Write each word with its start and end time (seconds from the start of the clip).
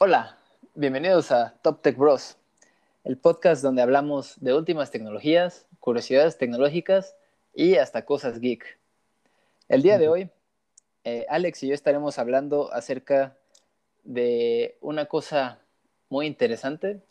Hola, 0.00 0.38
bienvenidos 0.76 1.32
a 1.32 1.56
Top 1.60 1.82
Tech 1.82 1.96
Bros, 1.96 2.36
el 3.02 3.18
podcast 3.18 3.64
donde 3.64 3.82
hablamos 3.82 4.36
de 4.40 4.54
últimas 4.54 4.92
tecnologías, 4.92 5.66
curiosidades 5.80 6.38
tecnológicas 6.38 7.16
y 7.52 7.74
hasta 7.74 8.04
cosas 8.04 8.38
geek. 8.38 8.78
El 9.68 9.82
día 9.82 9.98
de 9.98 10.06
hoy, 10.06 10.30
eh, 11.02 11.26
Alex 11.28 11.64
y 11.64 11.68
yo 11.70 11.74
estaremos 11.74 12.16
hablando 12.20 12.72
acerca 12.72 13.36
de 14.04 14.78
una 14.82 15.06
cosa 15.06 15.58
muy 16.10 16.28
interesante 16.28 17.02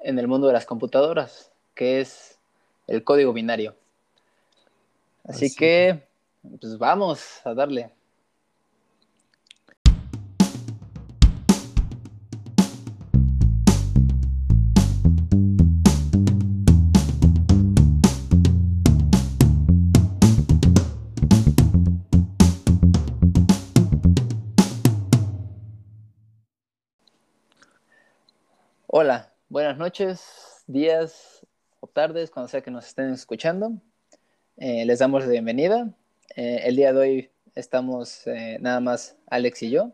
en 0.00 0.18
el 0.18 0.28
mundo 0.28 0.46
de 0.46 0.52
las 0.52 0.66
computadoras, 0.66 1.52
que 1.74 2.02
es 2.02 2.38
el 2.86 3.02
código 3.02 3.32
binario. 3.32 3.74
Así, 5.24 5.46
Así 5.46 5.56
que, 5.56 6.02
pues 6.60 6.76
vamos 6.76 7.40
a 7.46 7.54
darle. 7.54 7.95
Noches, 29.78 30.64
días 30.66 31.46
o 31.80 31.86
tardes, 31.86 32.30
cuando 32.30 32.48
sea 32.48 32.60
que 32.60 32.70
nos 32.70 32.86
estén 32.86 33.10
escuchando. 33.12 33.72
Eh, 34.56 34.84
les 34.86 34.98
damos 34.98 35.24
la 35.24 35.30
bienvenida. 35.30 35.90
Eh, 36.34 36.62
el 36.64 36.76
día 36.76 36.92
de 36.92 36.98
hoy 36.98 37.30
estamos 37.54 38.26
eh, 38.26 38.58
nada 38.60 38.80
más 38.80 39.16
Alex 39.28 39.62
y 39.62 39.70
yo, 39.70 39.92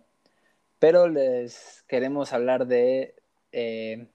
pero 0.79 1.09
les 1.09 1.85
queremos 1.89 2.33
hablar 2.33 2.67
de, 2.67 3.15
de 3.53 4.09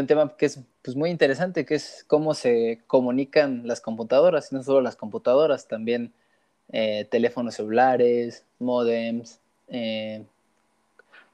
un 0.00 0.06
tema 0.06 0.36
que 0.36 0.46
es 0.46 0.60
pues, 0.82 0.96
muy 0.96 1.10
interesante, 1.10 1.64
que 1.64 1.74
es 1.74 2.04
cómo 2.06 2.34
se 2.34 2.82
comunican 2.86 3.66
las 3.66 3.80
computadoras, 3.80 4.52
y 4.52 4.56
no 4.56 4.62
solo 4.62 4.80
las 4.80 4.96
computadoras, 4.96 5.68
también 5.68 6.12
teléfonos 7.10 7.54
celulares, 7.54 8.44
modems, 8.58 9.40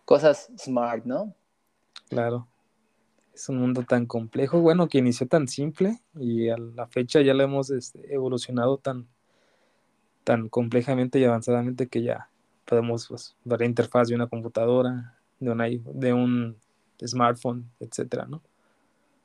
cosas 0.05 0.51
smart, 0.59 1.05
¿no? 1.05 1.33
Claro. 2.09 2.50
Es 3.41 3.49
un 3.49 3.57
mundo 3.57 3.85
tan 3.85 4.05
complejo, 4.05 4.61
bueno, 4.61 4.87
que 4.87 4.99
inició 4.99 5.27
tan 5.27 5.49
simple 5.49 6.03
y 6.15 6.51
a 6.51 6.59
la 6.59 6.87
fecha 6.89 7.23
ya 7.23 7.33
lo 7.33 7.43
hemos 7.43 7.71
este, 7.71 8.13
evolucionado 8.13 8.77
tan, 8.77 9.09
tan 10.25 10.51
complejamente 10.51 11.19
y 11.19 11.25
avanzadamente 11.25 11.89
que 11.89 12.03
ya 12.03 12.29
podemos 12.67 13.09
pues, 13.09 13.35
ver 13.45 13.61
la 13.61 13.65
interfaz 13.65 14.09
de 14.09 14.15
una 14.15 14.27
computadora, 14.27 15.17
de, 15.39 15.51
una, 15.53 15.71
i- 15.71 15.83
de 15.87 16.13
un 16.13 16.59
smartphone, 17.03 17.65
etcétera, 17.81 18.27
¿no? 18.27 18.43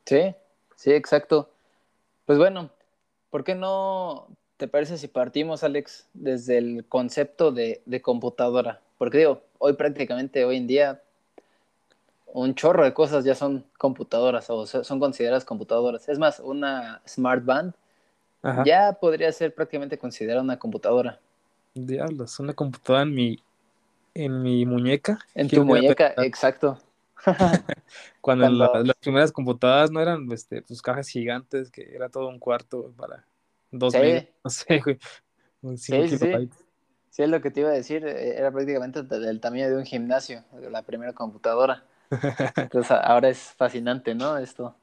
Sí, 0.06 0.34
sí, 0.78 0.94
exacto. 0.94 1.50
Pues 2.26 2.38
bueno, 2.38 2.72
¿por 3.32 3.44
qué 3.44 3.54
no 3.54 4.30
te 4.56 4.70
parece 4.70 4.98
si 4.98 5.10
partimos, 5.10 5.66
Alex, 5.66 6.08
desde 6.14 6.58
el 6.58 6.86
concepto 6.88 7.52
de, 7.52 7.82
de 7.86 8.02
computadora? 8.02 8.82
Porque 8.98 9.18
digo, 9.18 9.42
hoy 9.60 9.74
prácticamente, 9.74 10.46
hoy 10.46 10.56
en 10.56 10.68
día, 10.68 11.04
un 12.36 12.54
chorro 12.54 12.84
de 12.84 12.94
cosas 12.94 13.24
ya 13.24 13.34
son 13.34 13.66
computadoras 13.78 14.50
o 14.50 14.66
son 14.68 15.00
consideradas 15.00 15.46
computadoras. 15.46 16.10
Es 16.10 16.20
más, 16.20 16.40
una 16.40 17.02
smart 17.08 17.46
band 17.46 17.74
Ajá. 18.44 18.64
ya 18.66 18.94
podría 18.94 19.32
ser 19.32 19.56
prácticamente 19.56 19.98
considerada 19.98 20.42
una 20.42 20.60
computadora. 20.60 21.20
Diablos, 21.74 22.40
una 22.40 22.54
computadora 22.54 23.04
en 23.04 23.14
mi, 23.14 23.40
en 24.14 24.42
mi 24.42 24.66
muñeca. 24.66 25.20
En 25.34 25.48
¿Quién 25.48 25.62
tu 25.62 25.66
muñeca, 25.66 26.14
exacto. 26.18 26.78
Cuando, 28.22 28.50
la- 28.50 28.84
las 28.84 28.96
primeras 28.98 29.32
computadoras 29.32 29.92
no 29.92 30.02
eran 30.02 30.30
este, 30.32 30.62
pues, 30.62 30.82
cajas 30.82 31.08
gigantes, 31.08 31.72
que 31.72 31.96
era 31.96 32.10
todo 32.10 32.28
un 32.28 32.40
cuarto 32.40 32.92
para 32.98 33.26
dos 33.72 33.94
Sí. 33.94 34.00
megas, 34.00 34.26
no 34.44 34.50
sé, 34.50 34.80
güey, 34.84 35.00
un 35.62 35.78
Sí, 35.78 36.08
sí, 36.10 36.18
sí. 36.18 36.50
es 37.24 37.30
lo 37.30 37.42
que 37.42 37.50
te 37.50 37.62
iba 37.62 37.70
a 37.70 37.74
decir. 37.74 38.06
eh, 38.06 38.38
Era 38.38 38.52
prácticamente 38.52 39.04
de- 39.04 39.20
del 39.20 39.40
tamaño 39.40 39.70
de 39.70 39.78
un 39.78 39.86
gimnasio, 39.86 40.44
la 40.70 40.82
primera 40.82 41.14
computadora. 41.14 41.84
Entonces 42.58 42.92
ahora 42.92 43.30
es 43.30 43.54
fascinante, 43.58 44.16
¿no? 44.16 44.38
Esto. 44.38 44.76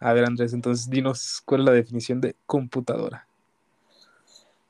A 0.00 0.12
ver, 0.12 0.24
Andrés, 0.24 0.52
entonces 0.52 0.90
dinos 0.90 1.40
cuál 1.44 1.60
es 1.60 1.66
la 1.66 1.72
definición 1.72 2.20
de 2.20 2.34
computadora. 2.46 3.26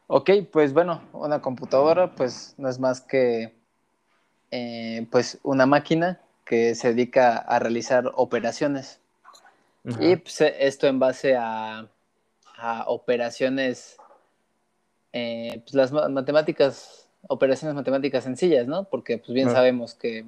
Ok, 0.06 0.30
pues 0.52 0.74
bueno, 0.74 1.00
una 1.12 1.40
computadora 1.40 2.14
pues 2.14 2.54
no 2.58 2.68
es 2.68 2.78
más 2.78 3.00
que 3.00 3.54
eh, 4.50 5.06
pues 5.10 5.38
una 5.42 5.64
máquina 5.64 6.20
que 6.44 6.74
se 6.74 6.88
dedica 6.88 7.38
a 7.38 7.58
realizar 7.58 8.12
operaciones. 8.14 9.00
Ajá, 9.86 10.02
Y 10.02 10.16
pues, 10.16 10.40
eh, 10.42 10.54
esto 10.60 10.86
en 10.86 10.98
base 10.98 11.36
a, 11.36 11.88
a 12.58 12.84
operaciones, 12.88 13.96
eh, 15.12 15.60
pues 15.64 15.74
las 15.74 15.92
ma- 15.92 16.08
matemáticas, 16.08 17.08
operaciones 17.28 17.74
matemáticas 17.74 18.24
sencillas, 18.24 18.66
¿no? 18.66 18.84
Porque 18.84 19.18
pues 19.18 19.32
bien 19.32 19.48
sabemos 19.50 19.94
que 19.94 20.26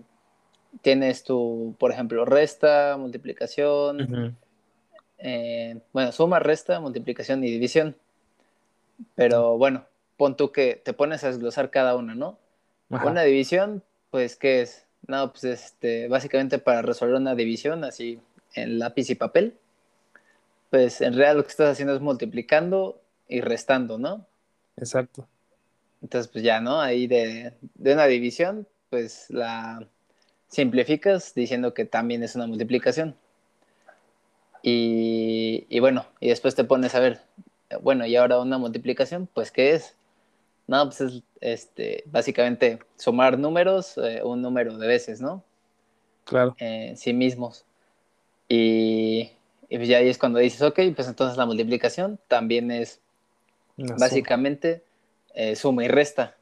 tienes 0.83 1.25
tu, 1.25 1.75
por 1.79 1.93
ejemplo, 1.93 2.25
resta, 2.25 2.97
multiplicación, 2.99 4.37
eh, 5.19 5.81
bueno, 5.93 6.13
suma, 6.13 6.39
resta, 6.39 6.81
multiplicación 6.81 7.45
y 7.45 7.51
división. 7.51 7.97
Pero 9.15 9.59
bueno, 9.59 9.87
pon 10.17 10.37
tú 10.37 10.53
que 10.53 10.77
te 10.77 10.93
pones 10.93 11.25
a 11.25 11.29
desglosar 11.29 11.71
cada 11.71 11.97
una, 11.97 12.15
¿no? 12.15 12.39
ajá, 12.91 13.07
Una 13.07 13.23
división, 13.23 13.83
pues, 14.11 14.37
¿qué 14.37 14.63
es? 14.63 14.87
No, 15.07 15.31
pues 15.33 15.45
este, 15.45 16.09
básicamente 16.09 16.59
para 16.59 16.83
resolver 16.83 17.17
una 17.17 17.35
división 17.35 17.85
así 17.85 18.21
en 18.55 18.79
lápiz 18.79 19.11
y 19.11 19.15
papel, 19.15 19.59
pues 20.71 21.01
en 21.01 21.15
realidad 21.15 21.37
lo 21.37 21.43
que 21.43 21.51
estás 21.51 21.71
haciendo 21.71 21.95
es 21.95 22.01
multiplicando 22.01 23.01
y 23.29 23.41
restando, 23.41 23.99
¿no? 23.99 24.27
exacto. 24.77 25.29
Entonces, 26.03 26.31
pues 26.31 26.45
ya, 26.45 26.61
¿no? 26.61 26.81
Ahí 26.83 27.07
de, 27.07 27.55
de 27.77 27.93
una 27.95 28.07
división, 28.07 28.69
pues 28.91 29.27
la 29.31 29.89
simplificas 30.55 31.35
diciendo 31.35 31.75
que 31.75 31.85
también 31.85 32.23
es 32.23 32.35
una 32.35 32.47
multiplicación. 32.47 33.17
Y, 34.63 35.67
y 35.69 35.81
bueno, 35.81 36.07
y 36.21 36.29
después 36.29 36.55
te 36.55 36.65
pones 36.65 36.95
a 36.95 37.01
ver, 37.01 37.21
bueno, 37.83 38.07
y 38.07 38.17
ahora 38.17 38.39
una 38.41 38.57
multiplicación, 38.57 39.29
pues 39.33 39.51
¿qué 39.51 39.75
es? 39.75 39.95
No, 40.67 40.87
pues 40.87 41.01
es 41.03 41.23
este, 41.41 42.05
básicamente 42.07 42.79
sumar 42.97 43.39
números, 43.39 43.99
eh, 43.99 44.23
un 44.25 44.41
número 44.41 44.79
de 44.79 44.87
veces, 44.87 45.21
¿no? 45.21 45.45
Claro, 46.25 46.57
Eh, 46.59 46.95
sí 46.97 47.13
mismos. 47.13 47.67
Y, 48.49 49.31
y 49.69 49.77
pues 49.77 49.89
ya 49.89 49.99
ahí 49.99 50.09
es 50.09 50.17
cuando 50.17 50.39
dices, 50.39 50.63
ok, 50.63 50.81
pues 50.95 51.09
entonces 51.09 51.37
la 51.37 51.45
multiplicación 51.45 52.19
también 52.29 52.71
es 52.71 53.01
básicamente 53.77 54.83
eh, 55.35 55.57
suma 55.57 55.85
y 55.85 55.89
resta. 55.89 56.37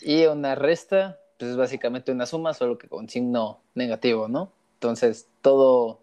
Y 0.00 0.26
una 0.26 0.54
resta, 0.54 1.18
pues 1.38 1.50
es 1.50 1.56
básicamente 1.56 2.12
una 2.12 2.26
suma, 2.26 2.54
solo 2.54 2.78
que 2.78 2.88
con 2.88 3.08
signo 3.08 3.60
negativo, 3.74 4.28
¿no? 4.28 4.52
Entonces, 4.74 5.28
todo, 5.42 6.00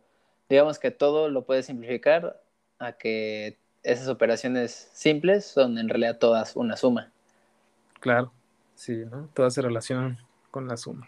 digamos 0.49 0.79
que 0.79 0.91
todo 0.91 1.29
lo 1.29 1.45
puedes 1.45 1.65
simplificar 1.65 2.41
a 2.79 2.93
que 2.93 3.57
esas 3.83 4.07
operaciones 4.07 4.89
simples 4.93 5.45
son 5.45 5.77
en 5.77 5.89
realidad 5.89 6.17
todas 6.17 6.55
una 6.55 6.77
suma. 6.77 7.11
Claro, 7.99 8.31
sí, 8.75 9.03
¿no? 9.09 9.29
Todas 9.33 9.53
se 9.53 9.61
relacionan 9.61 10.17
con 10.51 10.67
la 10.67 10.77
suma. 10.77 11.07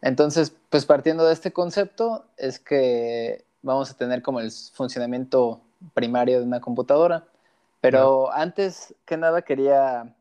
Entonces, 0.00 0.56
pues 0.70 0.86
partiendo 0.86 1.26
de 1.26 1.32
este 1.32 1.52
concepto, 1.52 2.24
es 2.36 2.58
que 2.58 3.44
vamos 3.62 3.90
a 3.90 3.96
tener 3.96 4.22
como 4.22 4.40
el 4.40 4.50
funcionamiento 4.50 5.60
primario 5.92 6.38
de 6.40 6.46
una 6.46 6.60
computadora. 6.60 7.26
Pero 7.80 8.32
antes 8.32 8.94
que 9.04 9.18
nada 9.18 9.42
quería 9.42 10.14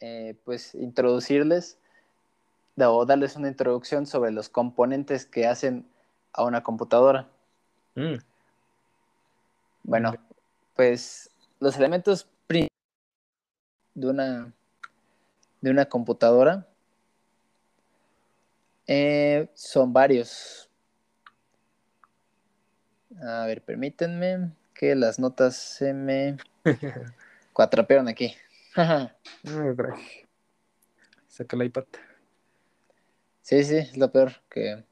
eh, 0.00 0.36
pues 0.44 0.74
introducirles 0.74 1.78
o 2.76 3.06
darles 3.06 3.36
una 3.36 3.48
introducción 3.48 4.06
sobre 4.06 4.32
los 4.32 4.48
componentes 4.48 5.26
que 5.26 5.46
hacen 5.46 5.86
a 6.32 6.44
una 6.44 6.62
computadora. 6.62 7.28
Mm, 7.94 8.16
Bueno, 9.84 10.14
pues 10.74 11.30
los 11.60 11.76
elementos 11.76 12.28
de 13.94 14.08
una, 14.08 14.52
de 15.60 15.70
una 15.70 15.84
computadora 15.86 16.66
eh, 18.86 19.48
son 19.54 19.92
varios. 19.92 20.68
A 23.22 23.46
ver, 23.46 23.62
permítanme 23.62 24.50
que 24.74 24.96
las 24.96 25.18
notas 25.20 25.56
se 25.56 25.94
me 25.94 26.36
cuatrapearon 27.52 28.08
aquí. 28.08 28.34
Crack. 28.74 30.28
Saca 31.28 31.56
el 31.56 31.62
iPad. 31.64 31.84
Sí, 33.44 33.62
sí, 33.62 33.76
es 33.76 33.96
lo 33.96 34.10
peor 34.10 34.32
que, 34.50 34.82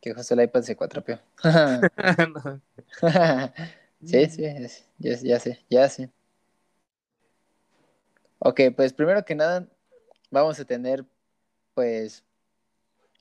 que 0.00 0.12
justo 0.14 0.34
el 0.34 0.42
iPad 0.42 0.62
se 0.62 0.76
cuatrapeó. 0.76 1.18
Sí, 4.04 4.26
sí, 4.28 4.44
es- 4.44 4.84
ya, 4.98 5.16
ya 5.22 5.38
sé, 5.38 5.64
ya 5.70 5.88
sé. 5.88 6.10
Ok, 8.40 8.60
pues 8.74 8.92
primero 8.92 9.24
que 9.24 9.36
nada 9.36 9.68
vamos 10.30 10.58
a 10.58 10.64
tener 10.64 11.04
pues 11.74 12.24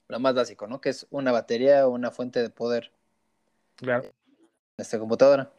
lo 0.08 0.20
más 0.20 0.34
básico, 0.34 0.66
¿no? 0.66 0.82
Que 0.82 0.90
es 0.90 1.06
una 1.12 1.32
batería 1.32 1.88
o 1.88 1.92
una 1.92 2.10
fuente 2.10 2.42
de 2.42 2.50
poder. 2.50 2.92
Claro. 3.76 4.06
En 4.06 4.14
esta 4.78 4.98
computadora. 4.98 5.54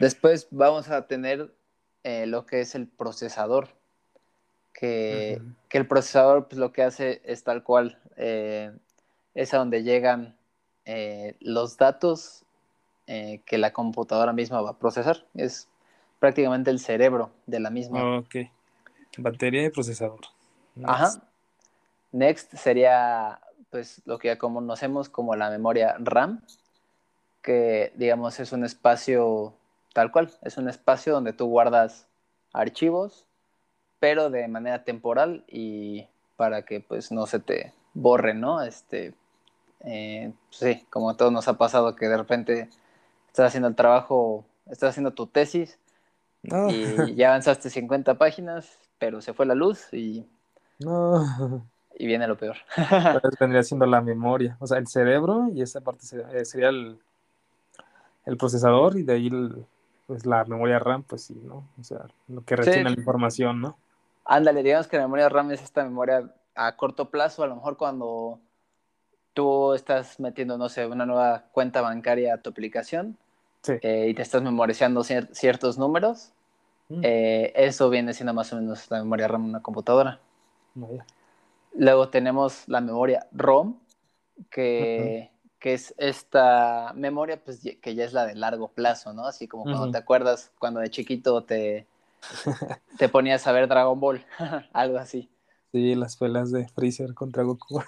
Después 0.00 0.48
vamos 0.50 0.88
a 0.90 1.06
tener 1.06 1.54
eh, 2.02 2.26
lo 2.26 2.44
que 2.44 2.60
es 2.60 2.74
el 2.74 2.88
procesador. 2.88 3.77
Que, 4.78 5.42
que 5.68 5.78
el 5.78 5.88
procesador 5.88 6.46
pues, 6.46 6.58
lo 6.58 6.72
que 6.72 6.84
hace 6.84 7.20
es 7.24 7.42
tal 7.42 7.64
cual. 7.64 7.98
eh, 8.16 8.70
es 9.38 9.54
a 9.54 9.58
donde 9.58 9.84
llegan 9.84 10.36
eh, 10.84 11.36
los 11.40 11.76
datos 11.76 12.44
eh, 13.06 13.40
que 13.46 13.56
la 13.56 13.72
computadora 13.72 14.32
misma 14.32 14.60
va 14.60 14.70
a 14.70 14.78
procesar. 14.78 15.24
Es 15.34 15.68
prácticamente 16.18 16.70
el 16.70 16.80
cerebro 16.80 17.30
de 17.46 17.60
la 17.60 17.70
misma. 17.70 18.18
Ok. 18.18 18.36
Batería 19.18 19.64
y 19.64 19.70
procesador. 19.70 20.20
Next. 20.74 20.90
Ajá. 20.90 21.22
Next 22.10 22.54
sería 22.56 23.40
pues 23.70 24.02
lo 24.06 24.18
que 24.18 24.28
ya 24.28 24.38
conocemos 24.38 25.08
como 25.08 25.36
la 25.36 25.50
memoria 25.50 25.94
RAM, 26.00 26.42
que 27.42 27.92
digamos 27.94 28.40
es 28.40 28.52
un 28.52 28.64
espacio 28.64 29.54
tal 29.92 30.10
cual, 30.10 30.32
es 30.42 30.56
un 30.56 30.68
espacio 30.68 31.12
donde 31.12 31.32
tú 31.32 31.46
guardas 31.46 32.08
archivos, 32.52 33.27
pero 34.00 34.30
de 34.30 34.48
manera 34.48 34.84
temporal 34.84 35.44
y 35.48 36.06
para 36.36 36.64
que 36.64 36.80
pues 36.80 37.12
no 37.12 37.26
se 37.26 37.40
te 37.40 37.72
borren, 37.94 38.40
¿no? 38.40 38.62
Este, 38.62 39.14
eh, 39.80 40.32
sí, 40.50 40.86
como 40.90 41.10
a 41.10 41.16
todos 41.16 41.32
nos 41.32 41.48
ha 41.48 41.58
pasado 41.58 41.96
que 41.96 42.08
de 42.08 42.16
repente 42.18 42.70
estás 43.28 43.48
haciendo 43.48 43.68
el 43.68 43.76
trabajo, 43.76 44.46
estás 44.70 44.90
haciendo 44.90 45.12
tu 45.14 45.26
tesis 45.28 45.78
No, 46.42 46.56
y 46.64 47.14
ya 47.16 47.28
avanzaste 47.30 47.70
50 47.70 48.18
páginas, 48.18 48.78
pero 48.98 49.20
se 49.22 49.34
fue 49.34 49.46
la 49.46 49.54
luz 49.56 49.92
y, 49.94 50.26
no. 50.80 51.68
y 51.98 52.06
viene 52.06 52.26
lo 52.28 52.36
peor. 52.36 52.56
Entonces 53.10 53.38
vendría 53.40 53.62
siendo 53.62 53.86
la 53.86 54.00
memoria. 54.00 54.56
O 54.60 54.66
sea, 54.66 54.78
el 54.78 54.86
cerebro 54.86 55.48
y 55.52 55.62
esa 55.62 55.80
parte 55.80 56.06
sería, 56.06 56.30
eh, 56.32 56.44
sería 56.44 56.68
el, 56.68 56.98
el 58.26 58.36
procesador 58.36 58.96
y 58.98 59.02
de 59.02 59.12
ahí 59.14 59.26
el- 59.28 59.64
pues 60.06 60.24
la 60.24 60.44
memoria 60.44 60.78
RAM, 60.78 61.02
pues 61.02 61.22
sí, 61.24 61.34
¿no? 61.44 61.68
O 61.78 61.84
sea, 61.84 62.06
lo 62.28 62.42
que 62.44 62.56
retiene 62.56 62.88
la 62.90 62.96
información, 62.96 63.60
¿no? 63.60 63.76
Ándale, 64.30 64.62
digamos 64.62 64.86
que 64.88 64.98
la 64.98 65.04
memoria 65.04 65.30
RAM 65.30 65.50
es 65.52 65.62
esta 65.62 65.82
memoria 65.82 66.30
a 66.54 66.76
corto 66.76 67.08
plazo, 67.10 67.42
a 67.42 67.46
lo 67.46 67.56
mejor 67.56 67.78
cuando 67.78 68.40
tú 69.32 69.72
estás 69.72 70.20
metiendo, 70.20 70.58
no 70.58 70.68
sé, 70.68 70.86
una 70.86 71.06
nueva 71.06 71.44
cuenta 71.50 71.80
bancaria 71.80 72.34
a 72.34 72.38
tu 72.38 72.50
aplicación 72.50 73.16
Sí. 73.62 73.72
eh, 73.80 74.08
y 74.10 74.14
te 74.14 74.20
estás 74.22 74.42
memorizando 74.42 75.00
cier- 75.02 75.28
ciertos 75.32 75.78
números, 75.78 76.32
Mm, 76.90 77.00
eh, 77.02 77.52
eso 77.54 77.90
viene 77.90 78.14
siendo 78.14 78.32
más 78.32 78.50
o 78.52 78.56
menos 78.56 78.90
la 78.90 78.98
memoria 78.98 79.28
RAM 79.28 79.44
de 79.44 79.48
una 79.50 79.62
computadora. 79.62 80.20
Luego 81.74 82.08
tenemos 82.08 82.66
la 82.66 82.80
memoria 82.80 83.26
ROM, 83.32 83.78
que, 84.50 85.30
que 85.58 85.74
es 85.74 85.94
esta 85.98 86.92
memoria 86.94 87.42
pues, 87.42 87.60
que 87.80 87.94
ya 87.94 88.04
es 88.04 88.12
la 88.12 88.26
de 88.26 88.34
largo 88.34 88.68
plazo, 88.68 89.12
¿no? 89.12 89.26
Así 89.26 89.48
como 89.48 89.64
cuando 89.64 89.82
Ujú. 89.84 89.92
te 89.92 89.98
acuerdas 89.98 90.50
cuando 90.58 90.80
de 90.80 90.90
chiquito 90.90 91.44
te, 91.44 91.86
te 92.98 93.08
ponías 93.08 93.46
a 93.46 93.52
ver 93.52 93.68
Dragon 93.68 93.98
Ball, 93.98 94.24
algo 94.72 94.98
así. 94.98 95.30
Sí, 95.72 95.94
las 95.94 96.16
pelas 96.16 96.50
de 96.50 96.68
Freezer 96.68 97.14
contra 97.14 97.42
Goku. 97.42 97.82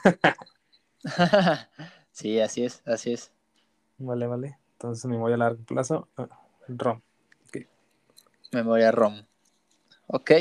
sí, 2.13 2.41
así 2.41 2.65
es, 2.65 2.83
así 2.87 3.13
es. 3.13 3.33
Vale, 3.99 4.27
vale. 4.27 4.59
Entonces 4.73 5.05
memoria 5.07 5.37
a 5.37 5.39
largo 5.39 5.65
plazo, 5.65 6.09
ah, 6.17 6.29
ROM. 6.69 7.01
Memoria 8.53 8.91
ROM. 8.91 9.23
Ok. 10.09 10.33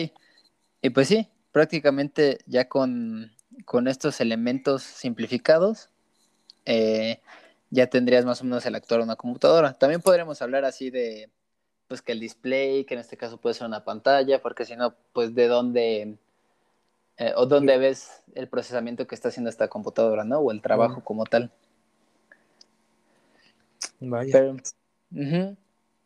Y 0.82 0.90
pues 0.90 1.08
sí, 1.08 1.30
prácticamente 1.52 2.40
ya 2.46 2.68
con, 2.68 3.32
con 3.66 3.88
estos 3.88 4.20
elementos 4.22 4.82
simplificados, 4.82 5.90
eh, 6.66 7.22
ya 7.70 7.88
tendrías 7.88 8.26
más 8.26 8.42
o 8.42 8.46
menos 8.46 8.66
el 8.66 8.76
actuar 8.76 9.02
de 9.02 9.06
una 9.06 9.16
computadora. 9.16 9.74
También 9.74 10.02
podríamos 10.02 10.42
hablar 10.42 10.66
así 10.66 10.90
de, 10.90 11.30
pues 11.90 12.04
que 12.04 12.12
el 12.12 12.20
display, 12.20 12.86
que 12.86 12.94
en 12.94 13.00
este 13.02 13.18
caso 13.18 13.42
puede 13.42 13.56
ser 13.56 13.66
una 13.68 13.84
pantalla, 13.84 14.42
porque 14.42 14.64
si 14.64 14.76
no, 14.76 14.94
pues 15.12 15.34
de 15.34 15.48
dónde, 15.48 16.18
eh, 17.18 17.34
o 17.36 17.48
dónde 17.48 17.80
ves 17.80 18.22
el 18.36 18.48
procesamiento 18.48 19.08
que 19.08 19.16
está 19.16 19.30
haciendo 19.30 19.50
esta 19.50 19.68
computadora, 19.68 20.24
¿no? 20.24 20.38
O 20.38 20.52
el 20.52 20.62
trabajo 20.62 21.04
como 21.04 21.26
tal. 21.26 21.52
Vaya. 24.00 24.32
Pero. 24.32 25.58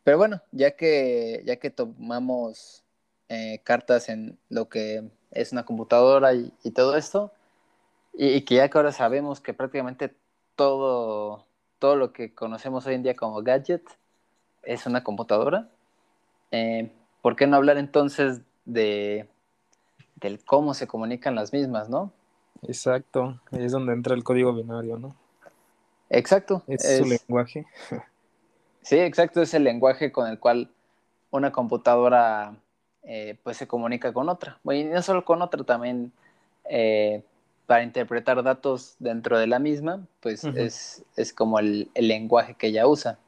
Pero 0.04 0.18
bueno, 0.18 0.42
ya 0.52 0.72
que, 0.72 1.42
ya 1.44 1.56
que 1.56 1.70
tomamos 1.70 2.82
eh, 3.28 3.60
cartas 3.62 4.08
en 4.08 4.38
lo 4.48 4.70
que 4.70 5.10
es 5.32 5.52
una 5.52 5.66
computadora 5.66 6.32
y, 6.34 6.52
y 6.62 6.70
todo 6.70 6.96
esto, 6.96 7.30
y, 8.14 8.28
y 8.28 8.42
que 8.42 8.56
ya 8.56 8.70
que 8.70 8.78
ahora 8.78 8.92
sabemos 8.92 9.40
que 9.40 9.52
prácticamente 9.52 10.14
todo, 10.56 11.46
todo 11.78 11.96
lo 11.96 12.12
que 12.14 12.34
conocemos 12.34 12.86
hoy 12.86 12.94
en 12.94 13.02
día 13.02 13.16
como 13.16 13.42
gadget 13.42 13.82
es 14.66 14.86
una 14.86 15.02
computadora, 15.04 15.68
eh, 16.50 16.90
¿por 17.22 17.36
qué 17.36 17.46
no 17.46 17.56
hablar 17.56 17.78
entonces 17.78 18.40
de 18.64 19.28
del 20.16 20.42
cómo 20.44 20.74
se 20.74 20.86
comunican 20.86 21.34
las 21.34 21.52
mismas, 21.52 21.88
¿no? 21.88 22.12
Exacto. 22.62 23.40
Ahí 23.52 23.64
es 23.64 23.72
donde 23.72 23.92
entra 23.92 24.14
el 24.14 24.24
código 24.24 24.54
binario, 24.54 24.98
¿no? 24.98 25.14
Exacto. 26.08 26.62
Es, 26.66 26.84
es- 26.84 26.98
su 26.98 27.04
lenguaje. 27.04 27.66
Sí, 28.82 28.98
exacto, 28.98 29.40
es 29.42 29.54
el 29.54 29.64
lenguaje 29.64 30.12
con 30.12 30.28
el 30.28 30.38
cual 30.38 30.70
una 31.30 31.52
computadora 31.52 32.54
eh, 33.02 33.36
pues 33.42 33.56
se 33.56 33.66
comunica 33.66 34.12
con 34.12 34.28
otra. 34.28 34.58
Bueno, 34.62 34.90
y 34.90 34.92
no 34.92 35.02
solo 35.02 35.24
con 35.24 35.40
otra, 35.42 35.64
también 35.64 36.12
eh, 36.68 37.22
para 37.66 37.82
interpretar 37.82 38.42
datos 38.42 38.96
dentro 38.98 39.38
de 39.38 39.46
la 39.46 39.58
misma, 39.58 40.06
pues 40.20 40.44
es, 40.44 41.02
es 41.16 41.32
como 41.32 41.58
el, 41.58 41.90
el 41.94 42.08
lenguaje 42.08 42.54
que 42.54 42.66
ella 42.68 42.86
usa. 42.86 43.18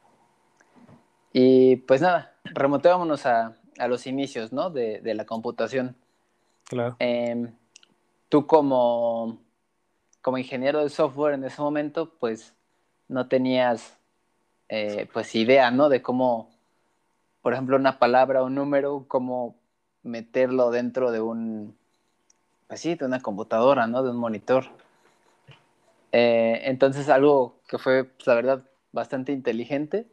Y 1.39 1.77
pues 1.77 2.01
nada, 2.01 2.33
remontémonos 2.45 3.27
a, 3.27 3.55
a 3.77 3.89
los 3.89 4.07
inicios, 4.07 4.55
¿no? 4.55 4.71
De, 4.71 5.03
de 5.03 5.13
la 5.13 5.27
computación. 5.27 5.95
Claro. 6.65 6.97
Em, 6.99 7.53
tú 8.31 8.47
como, 8.47 9.37
como 10.23 10.39
ingeniero 10.39 10.83
de 10.83 10.89
software 10.89 11.35
en 11.35 11.45
ese 11.45 11.61
momento, 11.61 12.15
pues 12.19 12.55
no 13.09 13.29
tenías 13.29 13.99
eh, 14.71 15.11
pues 15.13 15.35
idea, 15.35 15.71
¿no? 15.71 15.91
De 15.91 16.01
cómo, 16.01 16.49
por 17.43 17.53
ejemplo, 17.53 17.77
una 17.77 17.99
palabra 17.99 18.43
o 18.43 18.47
un 18.47 18.55
número, 18.55 19.05
cómo 19.07 19.57
meterlo 20.05 20.71
dentro 20.71 21.11
de 21.11 21.21
un, 21.21 21.77
pues 22.67 22.81
sí, 22.81 22.95
de 22.95 23.05
una 23.05 23.21
computadora, 23.21 23.87
¿no? 23.87 24.03
De 24.03 24.09
un 24.09 24.17
monitor. 24.17 24.65
Eh, 26.13 26.63
entonces 26.63 27.11
algo 27.11 27.57
que 27.69 27.77
fue, 27.77 28.05
pues, 28.05 28.27
la 28.27 28.35
verdad, 28.37 28.65
bastante 28.91 29.33
inteligente 29.33 30.07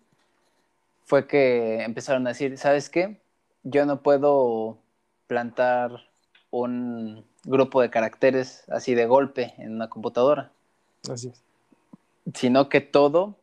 fue 1.06 1.28
que 1.28 1.84
empezaron 1.84 2.26
a 2.28 2.30
decir, 2.32 2.58
¿sabes 2.58 2.90
qué? 2.90 3.22
Yo 3.64 3.86
no 3.86 4.02
puedo 4.02 4.78
plantar 5.28 5.92
un 6.52 7.26
grupo 7.46 7.82
de 7.82 7.90
caracteres 7.90 8.64
así 8.70 8.94
de 8.96 9.06
golpe 9.06 9.54
en 9.58 9.74
una 9.74 9.90
computadora 9.90 10.52
Así 11.12 11.30
es. 11.30 11.44
sino 12.36 12.70
que 12.70 12.80
todo 12.82 13.36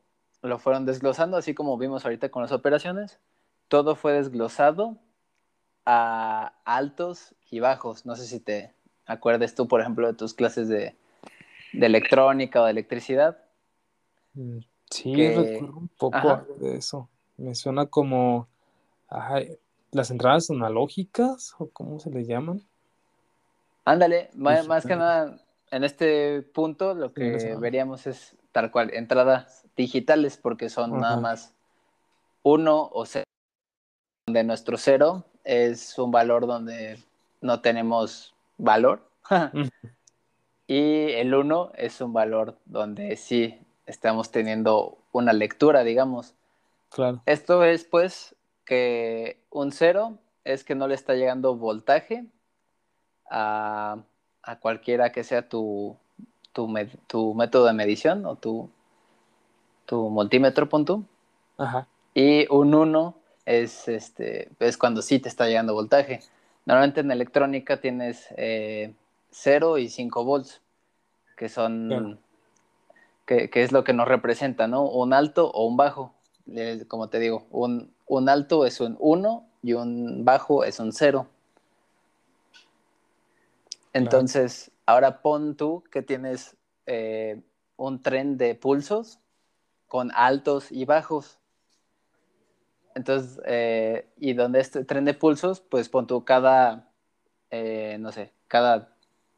lo 0.43 0.59
fueron 0.59 0.87
desglosando, 0.87 1.37
así 1.37 1.55
como 1.55 1.77
vimos 1.77 2.05
ahorita 2.05 2.31
con 2.31 2.43
las 2.43 2.53
operaciones, 2.53 3.19
todo 3.69 3.95
fue 3.95 4.15
desglosado 4.15 4.97
a 5.85 6.55
altos 6.65 7.35
y 7.51 7.61
bajos. 7.61 8.07
No 8.07 8.17
sé 8.17 8.27
si 8.27 8.41
te 8.41 8.73
acuerdes 9.07 9.55
tú, 9.55 9.69
por 9.69 9.81
ejemplo, 9.81 10.07
de 10.07 10.15
tus 10.15 10.33
clases 10.35 10.69
de, 10.69 10.95
de 11.73 11.87
electrónica 11.87 12.63
o 12.63 12.65
de 12.65 12.71
electricidad. 12.71 13.39
Mm, 14.35 14.59
Sí, 14.91 15.13
que- 15.13 15.31
recuerdo 15.37 15.77
un 15.79 15.89
poco 15.89 16.17
Ajá. 16.17 16.47
de 16.57 16.77
eso. 16.77 17.09
Me 17.41 17.55
suena 17.55 17.87
como 17.87 18.49
ay, 19.09 19.59
las 19.93 20.11
entradas 20.11 20.51
analógicas 20.51 21.55
o 21.59 21.71
cómo 21.71 21.99
se 21.99 22.11
le 22.11 22.25
llaman. 22.25 22.63
Ándale, 23.85 24.31
más 24.35 24.85
que 24.87 24.95
nada, 24.95 25.41
en 25.71 25.85
este 25.85 26.43
punto 26.43 26.95
lo 26.95 27.13
que 27.13 27.57
veríamos 27.59 28.07
es 28.07 28.37
tal 28.53 28.71
cual, 28.71 28.93
entradas 28.93 29.65
digitales, 29.77 30.37
porque 30.37 30.69
son 30.69 31.01
nada 31.01 31.17
más 31.17 31.55
uno 32.43 32.91
o 32.93 33.07
cero, 33.07 33.25
donde 34.27 34.45
nuestro 34.45 34.77
cero 34.77 35.25
es 35.45 35.99
un 35.99 36.11
valor 36.11 36.47
donde 36.47 37.03
no 37.41 37.61
tenemos 37.61 38.35
valor, 38.59 39.09
y 40.67 41.11
el 41.13 41.35
uno 41.35 41.73
es 41.75 42.01
un 42.01 42.13
valor 42.13 42.59
donde 42.67 43.17
sí 43.17 43.59
estamos 43.87 44.31
teniendo 44.31 44.99
una 45.13 45.33
lectura, 45.33 45.85
digamos. 45.85 46.35
Claro. 46.91 47.23
Esto 47.27 47.65
es 47.65 47.85
pues 47.85 48.35
que 48.65 49.41
un 49.51 49.73
cero 49.73 50.19
es 50.45 50.65
que 50.65 50.75
no 50.75 50.87
le 50.89 50.95
está 50.95 51.15
llegando 51.15 51.55
voltaje 51.57 52.27
a, 53.31 53.99
a 54.43 54.59
cualquiera 54.59 55.13
que 55.13 55.25
sea 55.25 55.49
tu, 55.49 55.97
tu, 56.53 56.67
med- 56.69 56.99
tu 57.07 57.35
método 57.35 57.67
de 57.67 57.73
medición 57.73 58.27
o 58.27 58.37
tu, 58.37 58.71
tu 59.87 60.11
multímetro, 60.11 60.69
pon 60.69 60.85
tú. 60.85 61.05
Ajá. 61.59 61.87
Y 62.15 62.47
un 62.53 62.75
1 62.75 63.15
es, 63.45 63.89
este, 63.89 64.51
es 64.59 64.77
cuando 64.77 65.03
sí 65.03 65.19
te 65.21 65.29
está 65.29 65.47
llegando 65.47 65.75
voltaje. 65.75 66.21
Normalmente 66.67 67.01
en 67.01 67.11
electrónica 67.11 67.81
tienes 67.81 68.27
eh, 68.37 68.95
0 69.31 69.79
y 69.79 69.89
5 69.89 70.25
volts, 70.25 70.61
que 71.37 71.49
son, 71.49 72.21
que, 73.27 73.51
es 73.53 73.73
lo 73.73 73.85
que 73.85 73.93
nos 73.93 74.09
representa, 74.09 74.67
¿no? 74.67 74.85
Un 74.85 75.13
alto 75.13 75.51
o 75.51 75.67
un 75.67 75.77
bajo. 75.77 76.13
Como 76.89 77.09
te 77.09 77.19
digo, 77.19 77.47
un, 77.51 77.93
un 78.07 78.29
alto 78.29 78.67
es 78.67 78.81
un 78.81 78.97
1 78.99 79.47
y 79.63 79.73
un 79.75 80.25
bajo 80.25 80.65
es 80.65 80.81
un 80.81 80.93
0. 80.93 81.29
Entonces, 83.93 84.71
ahora 84.87 85.21
pon 85.23 85.57
tú 85.57 85.83
que 85.91 86.03
tienes 86.03 86.57
eh, 86.87 87.41
un 87.77 88.03
tren 88.03 88.37
de 88.37 88.55
pulsos 88.55 89.19
con 89.89 90.11
altos 90.15 90.71
y 90.71 90.85
bajos. 90.85 91.39
Entonces, 92.95 93.41
eh, 93.47 94.09
y 94.17 94.35
donde 94.35 94.61
este 94.61 94.85
tren 94.85 95.05
de 95.05 95.15
pulsos, 95.15 95.61
pues 95.61 95.89
pon 95.89 96.07
tú 96.07 96.25
cada, 96.25 96.89
eh, 97.51 97.97
no 98.01 98.13
sé, 98.13 98.33
cada 98.49 98.95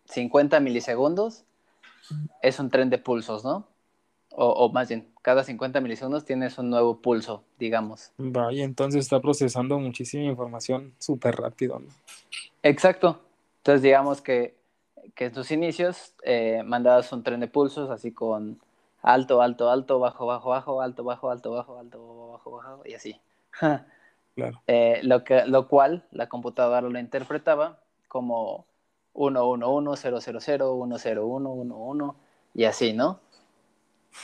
50 0.06 0.60
milisegundos 0.60 1.44
es 2.42 2.58
un 2.58 2.70
tren 2.70 2.90
de 2.90 2.98
pulsos, 2.98 3.44
¿no? 3.44 3.71
O, 4.34 4.70
más 4.72 4.88
bien, 4.88 5.08
cada 5.20 5.44
50 5.44 5.80
milisegundos 5.80 6.24
tienes 6.24 6.56
un 6.58 6.70
nuevo 6.70 7.00
pulso, 7.00 7.44
digamos. 7.58 8.12
Vaya, 8.16 8.64
entonces 8.64 9.02
está 9.02 9.20
procesando 9.20 9.78
muchísima 9.78 10.24
información 10.24 10.94
súper 10.98 11.36
rápido, 11.36 11.78
¿no? 11.78 11.88
Exacto. 12.62 13.20
Entonces, 13.58 13.82
digamos 13.82 14.22
que, 14.22 14.56
que 15.14 15.26
en 15.26 15.32
tus 15.32 15.50
inicios 15.50 16.14
eh, 16.24 16.62
mandabas 16.64 17.12
un 17.12 17.22
tren 17.22 17.40
de 17.40 17.48
pulsos 17.48 17.90
así 17.90 18.12
con 18.12 18.58
alto, 19.02 19.42
alto, 19.42 19.70
alto, 19.70 19.98
bajo, 19.98 20.26
bajo, 20.26 20.50
bajo, 20.50 20.80
alto, 20.80 21.04
bajo, 21.04 21.30
alto, 21.30 21.50
bajo, 21.50 21.78
alto, 21.78 22.28
bajo, 22.32 22.50
bajo, 22.50 22.82
y 22.86 22.94
así. 22.94 23.20
claro. 24.34 24.62
Eh, 24.66 25.00
lo, 25.02 25.24
que, 25.24 25.44
lo 25.46 25.68
cual 25.68 26.04
la 26.10 26.28
computadora 26.28 26.88
lo 26.88 26.98
interpretaba 26.98 27.78
como 28.08 28.64
1, 29.12 29.46
1, 29.46 29.72
1, 29.72 29.96
0, 29.96 30.18
0, 30.20 30.38
0, 30.40 30.74
1, 30.74 30.98
0, 30.98 31.26
1, 31.26 31.50
1, 31.50 31.76
1, 31.76 32.16
y 32.54 32.64
así, 32.64 32.92
¿no? 32.92 33.20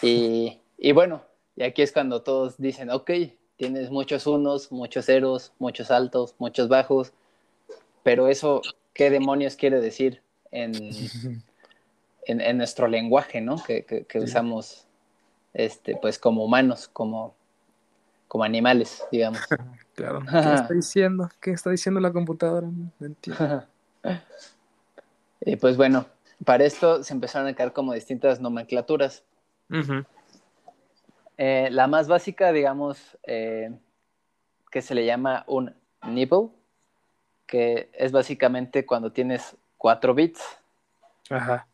Y, 0.02 0.60
y 0.76 0.92
bueno, 0.92 1.22
y 1.56 1.64
aquí 1.64 1.82
es 1.82 1.92
cuando 1.92 2.22
todos 2.22 2.56
dicen, 2.58 2.90
ok, 2.90 3.10
tienes 3.56 3.90
muchos 3.90 4.26
unos, 4.26 4.70
muchos 4.70 5.06
ceros, 5.06 5.52
muchos 5.58 5.90
altos, 5.90 6.34
muchos 6.38 6.68
bajos, 6.68 7.12
pero 8.02 8.28
eso, 8.28 8.62
¿qué 8.94 9.10
demonios 9.10 9.56
quiere 9.56 9.80
decir 9.80 10.22
en, 10.50 10.72
en, 12.26 12.40
en 12.40 12.56
nuestro 12.56 12.86
lenguaje, 12.88 13.40
¿no? 13.40 13.62
Que, 13.62 13.84
que, 13.84 14.04
que 14.04 14.20
usamos, 14.20 14.86
este, 15.52 15.96
pues 15.96 16.18
como 16.18 16.44
humanos, 16.44 16.88
como, 16.88 17.34
como 18.28 18.44
animales, 18.44 19.02
digamos. 19.10 19.40
Claro. 19.98 20.20
¿Qué 20.30 20.54
está 20.54 20.74
diciendo? 20.74 21.28
¿Qué 21.40 21.50
está 21.50 21.70
diciendo 21.70 21.98
la 21.98 22.12
computadora? 22.12 22.68
No 22.68 23.04
entiendo. 23.04 23.64
y 25.40 25.56
pues 25.56 25.76
bueno, 25.76 26.06
para 26.44 26.64
esto 26.64 27.02
se 27.02 27.12
empezaron 27.12 27.48
a 27.48 27.54
crear 27.54 27.72
como 27.72 27.94
distintas 27.94 28.40
nomenclaturas. 28.40 29.24
Eh, 31.36 31.68
la 31.70 31.86
más 31.86 32.08
básica, 32.08 32.52
digamos, 32.52 33.16
eh, 33.24 33.70
que 34.70 34.82
se 34.82 34.94
le 34.94 35.06
llama 35.06 35.44
un 35.46 35.74
nibble, 36.06 36.48
que 37.46 37.90
es 37.92 38.12
básicamente 38.12 38.84
cuando 38.84 39.12
tienes 39.12 39.56
cuatro 39.76 40.14
bits. 40.14 40.42
Ajá. 41.30 41.66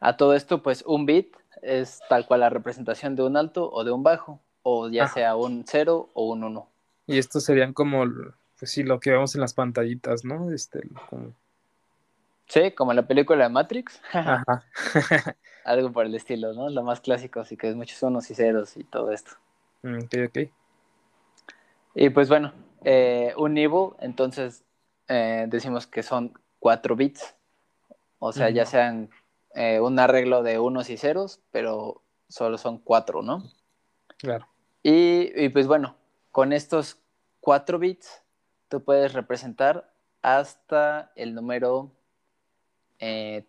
A 0.00 0.16
todo 0.16 0.34
esto, 0.34 0.62
pues 0.62 0.82
un 0.86 1.06
bit 1.06 1.34
es 1.62 2.00
tal 2.08 2.26
cual 2.26 2.40
la 2.40 2.50
representación 2.50 3.16
de 3.16 3.22
un 3.22 3.36
alto 3.36 3.70
o 3.70 3.84
de 3.84 3.92
un 3.92 4.02
bajo, 4.02 4.40
o 4.62 4.88
ya 4.88 5.08
sea 5.08 5.36
un 5.36 5.64
0 5.66 6.10
o 6.12 6.28
un 6.28 6.44
1. 6.44 6.68
Y 7.06 7.18
estos 7.18 7.44
serían 7.44 7.72
como, 7.72 8.04
pues 8.58 8.70
sí, 8.70 8.82
lo 8.82 9.00
que 9.00 9.10
vemos 9.10 9.34
en 9.34 9.40
las 9.40 9.54
pantallitas, 9.54 10.24
¿no? 10.24 10.50
Este, 10.52 10.80
como... 11.08 11.32
Sí, 12.46 12.72
como 12.72 12.92
en 12.92 12.96
la 12.96 13.06
película 13.06 13.44
de 13.44 13.50
Matrix. 13.50 14.00
Ajá. 14.12 14.64
Algo 15.64 15.92
por 15.92 16.06
el 16.06 16.14
estilo, 16.14 16.52
¿no? 16.52 16.68
Lo 16.68 16.82
más 16.82 17.00
clásico, 17.00 17.40
así 17.40 17.56
que 17.56 17.68
es 17.68 17.76
muchos 17.76 18.02
unos 18.02 18.30
y 18.30 18.34
ceros 18.34 18.76
y 18.76 18.84
todo 18.84 19.12
esto. 19.12 19.32
Mm, 19.82 19.98
ok, 20.04 20.14
ok. 20.28 20.38
Y 21.94 22.10
pues 22.10 22.28
bueno, 22.28 22.52
eh, 22.84 23.32
un 23.38 23.54
nibble, 23.54 23.90
entonces 24.00 24.64
eh, 25.08 25.46
decimos 25.48 25.86
que 25.86 26.02
son 26.02 26.34
cuatro 26.58 26.96
bits. 26.96 27.34
O 28.18 28.32
sea, 28.32 28.50
ya 28.50 28.66
sean 28.66 29.10
eh, 29.54 29.80
un 29.80 29.98
arreglo 29.98 30.42
de 30.42 30.58
unos 30.58 30.90
y 30.90 30.96
ceros, 30.96 31.40
pero 31.50 32.02
solo 32.28 32.58
son 32.58 32.78
cuatro, 32.78 33.22
¿no? 33.22 33.44
Claro. 34.18 34.46
Y, 34.82 35.30
y 35.40 35.48
pues 35.50 35.66
bueno, 35.66 35.96
con 36.30 36.52
estos 36.52 36.98
cuatro 37.40 37.78
bits, 37.78 38.22
tú 38.68 38.82
puedes 38.82 39.12
representar 39.12 39.92
hasta 40.22 41.12
el 41.16 41.34
número 41.34 41.92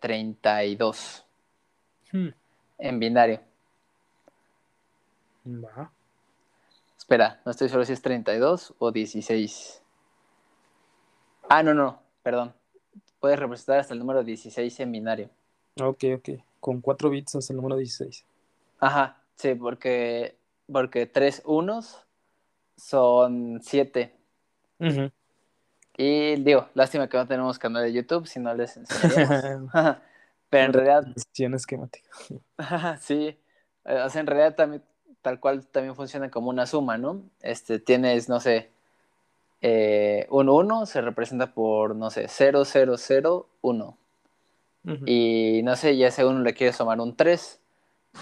32. 0.00 1.24
Hmm. 2.12 2.28
En 2.78 2.98
binario. 2.98 3.40
Va. 5.46 5.90
Espera, 6.96 7.40
no 7.44 7.52
estoy 7.52 7.68
seguro 7.68 7.84
si 7.84 7.92
es 7.92 8.02
32 8.02 8.74
o 8.78 8.90
16. 8.90 9.82
Ah, 11.48 11.62
no, 11.62 11.72
no, 11.72 12.00
perdón. 12.22 12.52
Puedes 13.20 13.38
representar 13.38 13.78
hasta 13.78 13.94
el 13.94 14.00
número 14.00 14.24
16 14.24 14.80
en 14.80 14.92
binario. 14.92 15.30
Ok, 15.80 16.04
ok. 16.16 16.28
Con 16.58 16.80
4 16.80 17.10
bits 17.10 17.36
hasta 17.36 17.52
el 17.52 17.58
número 17.58 17.76
16. 17.76 18.24
Ajá, 18.80 19.22
sí, 19.36 19.54
porque, 19.54 20.36
porque 20.70 21.06
3 21.06 21.42
unos 21.44 22.04
son 22.76 23.60
7. 23.62 24.12
Y 25.96 26.36
digo, 26.36 26.68
lástima 26.74 27.08
que 27.08 27.16
no 27.16 27.26
tenemos 27.26 27.58
canal 27.58 27.82
de 27.82 27.92
YouTube, 27.92 28.26
si 28.26 28.38
no 28.38 28.54
les 28.54 28.76
enseñaríamos. 28.76 29.72
Pero 30.50 30.64
en 30.64 30.72
realidad. 30.72 31.04
esquemática. 31.54 32.10
sí. 33.00 33.38
Eh, 33.84 34.00
o 34.04 34.10
sea, 34.10 34.20
en 34.20 34.26
realidad 34.26 34.54
también, 34.54 34.82
tal 35.22 35.40
cual 35.40 35.66
también 35.66 35.96
funciona 35.96 36.30
como 36.30 36.50
una 36.50 36.66
suma, 36.66 36.98
¿no? 36.98 37.22
Este, 37.40 37.78
tienes, 37.78 38.28
no 38.28 38.40
sé, 38.40 38.70
eh, 39.62 40.26
un 40.30 40.48
1 40.48 40.86
se 40.86 41.00
representa 41.00 41.52
por, 41.52 41.96
no 41.96 42.10
sé, 42.10 42.26
0, 42.28 42.64
0, 42.64 42.96
0, 42.96 43.48
1. 43.62 43.98
Y 45.04 45.62
no 45.64 45.74
sé, 45.74 45.96
ya 45.96 46.12
sea 46.12 46.28
uno 46.28 46.42
le 46.42 46.54
quiere 46.54 46.72
sumar 46.72 47.00
un 47.00 47.16
3, 47.16 47.58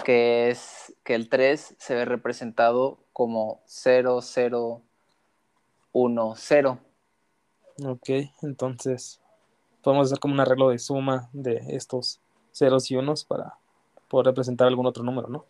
que 0.02 0.48
es 0.48 0.94
que 1.04 1.14
el 1.14 1.28
3 1.28 1.74
se 1.76 1.94
ve 1.94 2.06
representado 2.06 2.96
como 3.12 3.60
0, 3.66 4.22
0, 4.22 4.80
1, 5.92 6.34
0. 6.36 6.78
Ok, 7.82 8.08
entonces 8.42 9.20
podemos 9.82 10.06
hacer 10.06 10.20
como 10.20 10.34
un 10.34 10.40
arreglo 10.40 10.70
de 10.70 10.78
suma 10.78 11.28
de 11.32 11.62
estos 11.68 12.20
ceros 12.52 12.90
y 12.90 12.96
unos 12.96 13.24
para 13.24 13.54
poder 14.08 14.26
representar 14.26 14.68
algún 14.68 14.86
otro 14.86 15.02
número, 15.02 15.28
¿no? 15.28 15.44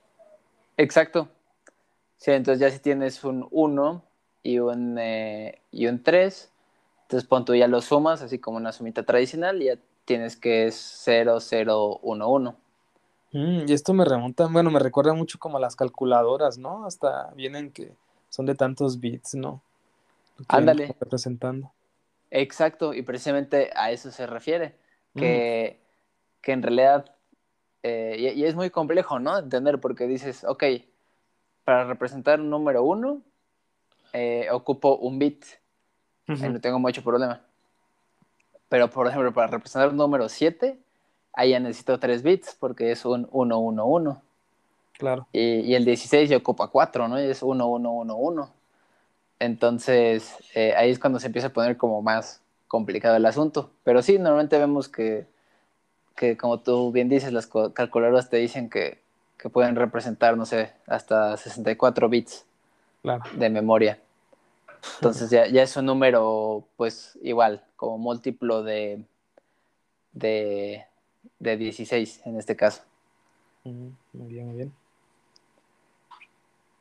Exacto. 0.76 1.28
Sí, 2.16 2.30
entonces 2.30 2.60
ya 2.60 2.70
si 2.70 2.78
tienes 2.78 3.22
un 3.24 3.46
1 3.50 4.02
y 4.42 4.58
un, 4.58 4.98
eh, 4.98 5.60
y 5.70 5.86
un 5.86 6.02
3, 6.02 6.50
entonces 7.02 7.28
pon 7.28 7.44
tú 7.44 7.54
ya 7.54 7.68
lo 7.68 7.82
sumas, 7.82 8.22
así 8.22 8.38
como 8.38 8.56
una 8.56 8.72
sumita 8.72 9.02
tradicional, 9.02 9.62
y 9.62 9.66
ya 9.66 9.78
tienes 10.04 10.36
que 10.36 10.66
es 10.66 10.74
0, 11.04 11.40
0, 11.40 12.00
1, 12.02 12.28
1. 12.28 12.56
y 13.32 13.72
esto 13.72 13.92
me 13.92 14.04
remonta, 14.04 14.46
bueno, 14.46 14.70
me 14.70 14.78
recuerda 14.78 15.12
mucho 15.12 15.38
como 15.38 15.58
a 15.58 15.60
las 15.60 15.76
calculadoras, 15.76 16.56
¿no? 16.56 16.86
Hasta 16.86 17.30
vienen 17.34 17.70
que 17.70 17.92
son 18.30 18.46
de 18.46 18.54
tantos 18.54 19.00
bits, 19.00 19.34
¿no? 19.34 19.60
Ándale. 20.48 20.94
Representando. 20.98 21.70
Exacto, 22.30 22.94
y 22.94 23.02
precisamente 23.02 23.70
a 23.74 23.90
eso 23.90 24.10
se 24.10 24.26
refiere, 24.26 24.74
que, 25.14 25.80
que 26.40 26.52
en 26.52 26.62
realidad, 26.62 27.14
eh, 27.82 28.32
y, 28.34 28.44
es 28.44 28.54
muy 28.54 28.70
complejo, 28.70 29.20
¿no? 29.20 29.38
Entender, 29.38 29.80
porque 29.80 30.06
dices, 30.06 30.44
ok, 30.44 30.64
para 31.64 31.84
representar 31.84 32.40
un 32.40 32.50
número 32.50 32.82
uno, 32.82 33.22
eh, 34.12 34.48
ocupo 34.50 34.96
un 34.96 35.18
bit, 35.18 35.44
ahí 36.26 36.48
no 36.48 36.60
tengo 36.60 36.78
mucho 36.78 37.02
problema. 37.02 37.40
Pero, 38.68 38.90
por 38.90 39.06
ejemplo, 39.06 39.32
para 39.32 39.46
representar 39.46 39.90
un 39.90 39.96
número 39.96 40.28
7, 40.28 40.78
ahí 41.32 41.50
ya 41.50 41.60
necesito 41.60 42.00
3 42.00 42.22
bits, 42.22 42.56
porque 42.58 42.90
es 42.90 43.04
un 43.04 43.28
1, 43.30 43.58
1, 43.58 43.86
1. 43.86 44.22
Claro. 44.94 45.26
Y, 45.32 45.60
y 45.60 45.74
el 45.74 45.84
16 45.84 46.30
ya 46.30 46.36
ocupa 46.36 46.68
4, 46.68 47.06
¿no? 47.06 47.20
Y 47.20 47.26
es 47.26 47.42
1, 47.42 47.66
1, 47.66 47.92
1, 47.92 48.16
1. 48.16 48.53
Entonces, 49.44 50.34
eh, 50.54 50.72
ahí 50.74 50.90
es 50.90 50.98
cuando 50.98 51.20
se 51.20 51.26
empieza 51.26 51.48
a 51.48 51.52
poner 51.52 51.76
como 51.76 52.00
más 52.00 52.40
complicado 52.66 53.16
el 53.16 53.26
asunto. 53.26 53.70
Pero 53.84 54.00
sí, 54.00 54.18
normalmente 54.18 54.58
vemos 54.58 54.88
que, 54.88 55.26
que 56.16 56.38
como 56.38 56.60
tú 56.60 56.90
bien 56.92 57.10
dices, 57.10 57.30
las 57.30 57.46
calculadoras 57.46 58.30
te 58.30 58.38
dicen 58.38 58.70
que, 58.70 59.02
que 59.36 59.50
pueden 59.50 59.76
representar, 59.76 60.38
no 60.38 60.46
sé, 60.46 60.72
hasta 60.86 61.36
64 61.36 62.08
bits 62.08 62.46
de 63.36 63.50
memoria. 63.50 64.00
Entonces 64.96 65.28
ya, 65.28 65.46
ya, 65.46 65.62
es 65.62 65.76
un 65.76 65.84
número, 65.84 66.64
pues 66.76 67.18
igual, 67.22 67.62
como 67.76 67.98
múltiplo 67.98 68.62
de, 68.62 69.04
de, 70.12 70.86
de 71.38 71.56
16 71.58 72.22
en 72.24 72.38
este 72.38 72.56
caso. 72.56 72.82
Muy 73.64 74.32
bien, 74.32 74.46
muy 74.46 74.56
bien. 74.56 74.83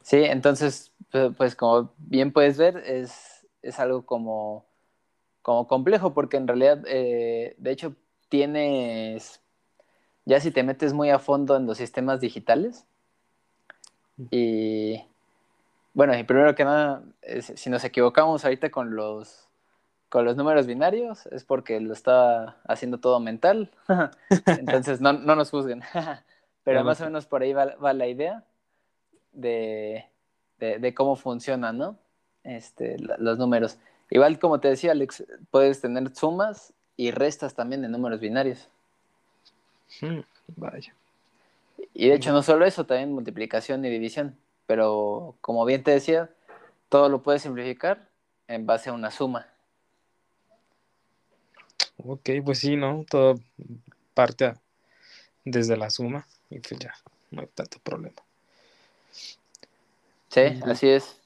Sí, 0.03 0.17
entonces, 0.17 0.91
pues 1.37 1.55
como 1.55 1.93
bien 1.97 2.33
puedes 2.33 2.57
ver, 2.57 2.77
es, 2.85 3.47
es 3.61 3.79
algo 3.79 4.05
como, 4.05 4.65
como 5.41 5.67
complejo, 5.67 6.13
porque 6.13 6.37
en 6.37 6.47
realidad, 6.47 6.83
eh, 6.87 7.55
de 7.57 7.71
hecho, 7.71 7.95
tienes, 8.29 9.41
Ya 10.25 10.39
si 10.39 10.51
te 10.51 10.63
metes 10.63 10.93
muy 10.93 11.09
a 11.09 11.19
fondo 11.19 11.55
en 11.55 11.65
los 11.65 11.77
sistemas 11.77 12.19
digitales, 12.19 12.85
y 14.29 15.01
bueno, 15.93 16.17
y 16.17 16.23
primero 16.23 16.53
que 16.53 16.65
nada, 16.65 17.03
si 17.39 17.69
nos 17.69 17.83
equivocamos 17.85 18.43
ahorita 18.43 18.71
con 18.71 18.95
los, 18.95 19.47
con 20.09 20.25
los 20.25 20.35
números 20.35 20.67
binarios, 20.67 21.27
es 21.27 21.45
porque 21.45 21.79
lo 21.79 21.93
estaba 21.93 22.57
haciendo 22.67 22.99
todo 22.99 23.19
mental. 23.19 23.71
Entonces, 24.45 25.01
no, 25.01 25.13
no, 25.13 25.35
nos 25.35 25.49
juzguen. 25.49 25.81
Pero 26.63 26.83
más 26.83 27.01
o 27.01 27.05
menos 27.05 27.25
por 27.25 27.41
ahí 27.41 27.53
va, 27.53 27.75
va 27.75 27.93
la 27.93 28.07
idea 28.07 28.43
de, 29.33 30.05
de, 30.59 30.79
de, 30.79 30.93
cómo 30.93 31.15
funcionan, 31.15 31.77
¿no? 31.77 31.97
Este, 32.43 32.97
los 32.99 33.37
números. 33.37 33.77
Igual 34.09 34.39
como 34.39 34.59
te 34.59 34.69
decía, 34.69 34.91
Alex, 34.91 35.23
puedes 35.51 35.81
tener 35.81 36.15
sumas 36.15 36.73
y 36.97 37.11
restas 37.11 37.55
también 37.55 37.81
de 37.81 37.89
números 37.89 38.19
binarios. 38.19 38.69
Hmm, 40.01 40.19
vaya. 40.55 40.93
Y 41.93 42.09
de 42.09 42.15
hecho 42.15 42.31
no 42.31 42.43
solo 42.43 42.65
eso, 42.65 42.85
también 42.85 43.13
multiplicación 43.13 43.83
y 43.85 43.89
división. 43.89 44.35
Pero 44.65 45.35
como 45.41 45.65
bien 45.65 45.83
te 45.83 45.91
decía, 45.91 46.29
todo 46.89 47.09
lo 47.09 47.21
puedes 47.21 47.41
simplificar 47.41 48.07
en 48.47 48.65
base 48.65 48.89
a 48.89 48.93
una 48.93 49.11
suma. 49.11 49.47
Ok, 51.97 52.29
pues 52.43 52.59
sí, 52.59 52.75
¿no? 52.75 53.05
Todo 53.09 53.39
parte 54.13 54.53
desde 55.45 55.77
la 55.77 55.89
suma 55.89 56.27
y 56.49 56.59
pues 56.59 56.79
ya, 56.79 56.93
no 57.31 57.41
hay 57.41 57.47
tanto 57.47 57.79
problema. 57.79 58.21
Sí, 60.33 60.41
así 60.63 60.89
es. 60.89 61.19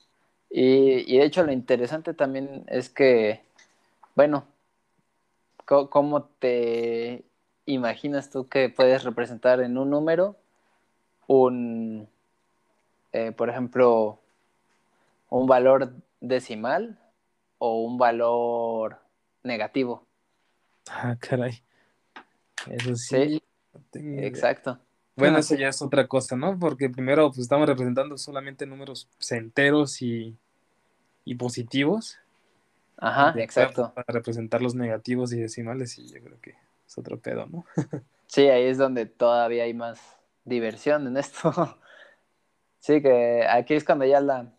Y, 0.50 1.14
y 1.14 1.18
de 1.18 1.26
hecho 1.26 1.44
lo 1.44 1.54
interesante 1.54 2.14
también 2.14 2.66
es 2.68 2.90
que, 2.90 3.42
bueno, 4.16 4.46
¿cómo 5.66 6.24
te 6.40 7.24
imaginas 7.66 8.30
tú 8.30 8.48
que 8.48 8.70
puedes 8.70 9.04
representar 9.04 9.62
en 9.62 9.78
un 9.78 9.90
número 9.90 10.36
un, 11.28 12.08
eh, 13.14 13.32
por 13.32 13.50
ejemplo, 13.50 14.20
un 15.30 15.48
valor 15.48 15.94
decimal 16.20 17.00
o 17.60 17.84
un 17.84 17.98
valor 17.98 19.00
negativo. 19.44 20.06
Ah, 20.90 21.16
caray. 21.20 21.62
Eso 22.70 22.96
sí. 22.96 23.42
exacto. 23.94 24.80
Bueno, 25.18 25.40
eso 25.40 25.56
ya 25.56 25.70
es 25.70 25.82
otra 25.82 26.08
cosa, 26.08 26.36
¿no? 26.36 26.58
Porque 26.60 26.90
primero 26.90 27.28
pues, 27.30 27.40
estamos 27.40 27.68
representando 27.68 28.18
solamente 28.18 28.68
números 28.68 29.10
enteros 29.32 30.02
y, 30.02 30.38
y 31.26 31.36
positivos. 31.36 32.20
Ajá, 32.98 33.34
exacto. 33.38 33.92
Para 33.96 34.06
representar 34.14 34.62
los 34.62 34.76
negativos 34.76 35.34
y 35.34 35.40
decimales, 35.40 35.98
y 35.98 36.08
yo 36.08 36.22
creo 36.22 36.40
que 36.40 36.56
es 36.88 36.98
otro 36.98 37.20
pedo, 37.20 37.48
¿no? 37.48 37.66
sí, 38.28 38.48
ahí 38.48 38.66
es 38.66 38.78
donde 38.78 39.08
todavía 39.08 39.64
hay 39.64 39.74
más 39.74 40.00
diversión 40.46 41.08
en 41.08 41.18
esto. 41.18 41.52
sí, 42.80 43.02
que 43.02 43.46
aquí 43.50 43.74
es 43.74 43.84
cuando 43.84 44.06
ya 44.06 44.22
la 44.22 44.54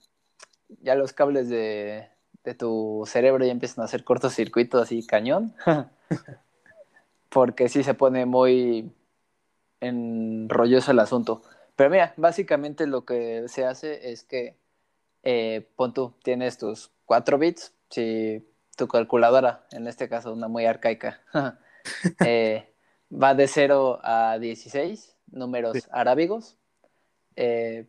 ya 0.83 0.95
los 0.95 1.13
cables 1.13 1.49
de, 1.49 2.09
de 2.45 2.55
tu 2.55 3.05
cerebro 3.07 3.45
ya 3.45 3.53
empiezan 3.53 3.83
a 3.83 3.85
hacer 3.87 4.05
cortocircuitos 4.05 4.83
así 4.83 5.07
cañón. 5.07 5.55
Porque 7.29 7.69
sí 7.69 7.83
se 7.83 7.95
pone 7.95 8.27
muy 8.27 8.91
enrolloso 9.81 10.91
el 10.91 10.99
asunto. 10.99 11.43
Pero 11.77 11.91
mira, 11.91 12.15
básicamente 12.17 12.87
lo 12.87 13.05
que 13.05 13.45
se 13.49 13.65
hace 13.65 14.11
es 14.11 14.25
que, 14.25 14.57
eh, 15.23 15.69
pon 15.77 15.95
tú, 15.95 16.15
tienes 16.23 16.59
tus 16.59 16.91
4 17.07 17.39
bits, 17.39 17.73
si 17.91 18.47
tu 18.77 18.89
calculadora, 18.89 19.67
en 19.71 19.87
este 19.87 20.09
caso 20.09 20.33
una 20.33 20.49
muy 20.49 20.67
arcaica, 20.67 21.21
eh, 22.25 22.73
va 23.11 23.35
de 23.35 23.47
0 23.49 24.01
a 24.03 24.39
16, 24.39 25.17
números 25.31 25.89
arábigos, 25.91 26.57
eh, 27.37 27.87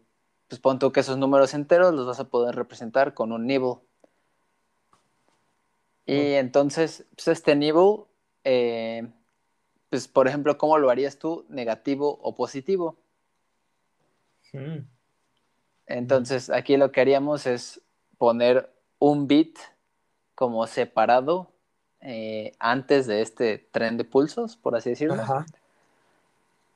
pues 0.47 0.59
pon 0.59 0.79
tú 0.79 0.91
que 0.91 0.99
esos 0.99 1.17
números 1.17 1.53
enteros 1.53 1.93
los 1.93 2.05
vas 2.05 2.19
a 2.19 2.29
poder 2.29 2.55
representar 2.55 3.13
con 3.13 3.31
un 3.31 3.47
nibble. 3.47 3.75
Y 6.05 6.33
entonces, 6.33 7.05
pues 7.15 7.27
este 7.27 7.55
nibble, 7.55 8.05
eh, 8.43 9.07
pues 9.89 10.07
por 10.07 10.27
ejemplo, 10.27 10.57
¿cómo 10.57 10.77
lo 10.77 10.89
harías 10.89 11.17
tú? 11.17 11.45
¿Negativo 11.49 12.19
o 12.21 12.35
positivo? 12.35 12.97
Hmm. 14.53 14.79
Entonces, 15.85 16.49
aquí 16.49 16.77
lo 16.77 16.91
que 16.91 17.01
haríamos 17.01 17.47
es 17.47 17.81
poner 18.17 18.71
un 18.99 19.27
bit 19.27 19.57
como 20.35 20.67
separado 20.67 21.51
eh, 22.01 22.53
antes 22.59 23.07
de 23.07 23.21
este 23.21 23.57
tren 23.57 23.97
de 23.97 24.05
pulsos, 24.05 24.55
por 24.55 24.75
así 24.75 24.91
decirlo. 24.91 25.17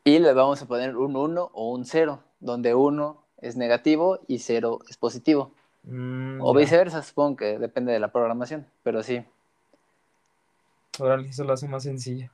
Y 0.04 0.20
le 0.20 0.34
vamos 0.34 0.62
a 0.62 0.66
poner 0.66 0.98
un 0.98 1.16
1 1.16 1.52
o 1.54 1.72
un 1.72 1.86
0, 1.86 2.20
donde 2.40 2.76
1 2.76 3.24
es 3.38 3.56
negativo 3.56 4.20
y 4.28 4.40
0 4.40 4.80
es 4.90 4.98
positivo. 4.98 5.52
Mm, 5.84 6.42
o 6.42 6.54
viceversa, 6.54 7.04
supongo 7.04 7.38
que 7.38 7.60
depende 7.60 7.94
de 7.94 8.00
la 8.00 8.12
programación, 8.12 8.66
pero 8.84 9.04
sí. 9.04 9.24
Ahora 11.00 11.22
eso 11.22 11.44
lo 11.44 11.54
hace 11.54 11.68
más 11.68 11.84
sencillo. 11.84 12.30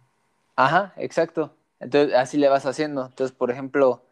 Ajá, 0.59 0.93
exacto. 0.97 1.55
Entonces, 1.79 2.13
así 2.15 2.37
le 2.37 2.49
vas 2.49 2.65
haciendo. 2.65 3.05
Entonces, 3.05 3.35
por 3.35 3.49
ejemplo, 3.49 4.03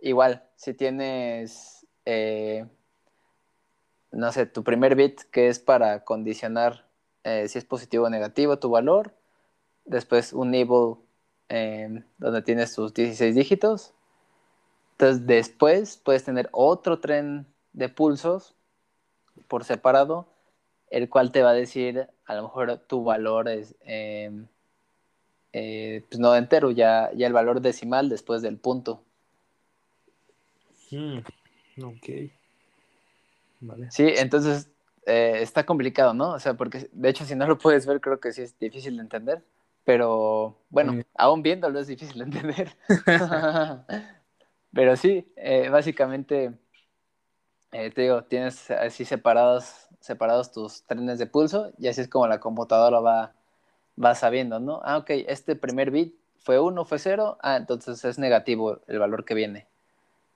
igual, 0.00 0.44
si 0.56 0.74
tienes, 0.74 1.86
eh, 2.04 2.66
no 4.10 4.32
sé, 4.32 4.44
tu 4.46 4.62
primer 4.64 4.94
bit 4.96 5.22
que 5.30 5.48
es 5.48 5.58
para 5.58 6.04
condicionar 6.04 6.86
eh, 7.24 7.48
si 7.48 7.58
es 7.58 7.64
positivo 7.64 8.04
o 8.06 8.10
negativo 8.10 8.58
tu 8.58 8.70
valor, 8.70 9.14
después 9.84 10.32
un 10.32 10.50
nibble 10.50 10.96
Em, 11.50 12.04
donde 12.18 12.42
tienes 12.42 12.74
tus 12.74 12.92
16 12.92 13.34
dígitos. 13.34 13.94
Entonces 14.92 15.26
después 15.26 15.96
puedes 15.96 16.24
tener 16.24 16.48
otro 16.52 17.00
tren 17.00 17.46
de 17.72 17.88
pulsos 17.88 18.54
por 19.48 19.64
separado, 19.64 20.28
el 20.90 21.08
cual 21.08 21.32
te 21.32 21.42
va 21.42 21.50
a 21.50 21.54
decir 21.54 22.08
a 22.26 22.34
lo 22.34 22.42
mejor 22.44 22.78
tu 22.88 23.04
valor 23.04 23.48
es 23.48 23.76
em, 23.80 24.48
eh, 25.52 26.04
pues 26.08 26.18
no 26.18 26.34
entero, 26.34 26.70
ya, 26.70 27.10
ya 27.14 27.26
el 27.26 27.32
valor 27.32 27.60
decimal 27.60 28.08
después 28.08 28.42
del 28.42 28.58
punto. 28.58 29.02
Hmm, 30.90 31.18
ok. 31.82 32.30
Vale. 33.60 33.90
Sí, 33.90 34.06
entonces 34.16 34.70
eh, 35.06 35.38
está 35.40 35.64
complicado, 35.64 36.14
¿no? 36.14 36.30
O 36.32 36.38
sea, 36.38 36.54
porque 36.54 36.88
de 36.92 37.08
hecho 37.08 37.24
si 37.24 37.34
no 37.34 37.46
lo 37.46 37.58
puedes 37.58 37.86
ver 37.86 38.00
creo 38.00 38.20
que 38.20 38.32
sí 38.32 38.42
es 38.42 38.58
difícil 38.58 38.96
de 38.96 39.02
entender. 39.02 39.42
Pero 39.84 40.58
bueno, 40.68 41.02
aún 41.14 41.42
viéndolo 41.42 41.80
es 41.80 41.86
difícil 41.86 42.18
de 42.18 42.24
entender. 42.24 42.76
Pero 44.72 44.96
sí, 44.96 45.32
eh, 45.36 45.70
básicamente, 45.70 46.52
eh, 47.72 47.90
te 47.90 48.02
digo, 48.02 48.24
tienes 48.24 48.70
así 48.70 49.04
separados, 49.04 49.88
separados 50.00 50.52
tus 50.52 50.82
trenes 50.84 51.18
de 51.18 51.26
pulso 51.26 51.72
y 51.78 51.88
así 51.88 52.02
es 52.02 52.08
como 52.08 52.26
la 52.26 52.38
computadora 52.38 53.00
va, 53.00 53.34
va 54.02 54.14
sabiendo, 54.14 54.60
¿no? 54.60 54.80
Ah, 54.84 54.98
ok, 54.98 55.10
este 55.26 55.56
primer 55.56 55.90
bit 55.90 56.14
fue 56.38 56.58
1, 56.60 56.84
fue 56.84 56.98
0, 56.98 57.38
ah, 57.40 57.56
entonces 57.56 58.04
es 58.04 58.18
negativo 58.18 58.78
el 58.86 58.98
valor 58.98 59.24
que 59.24 59.34
viene. 59.34 59.66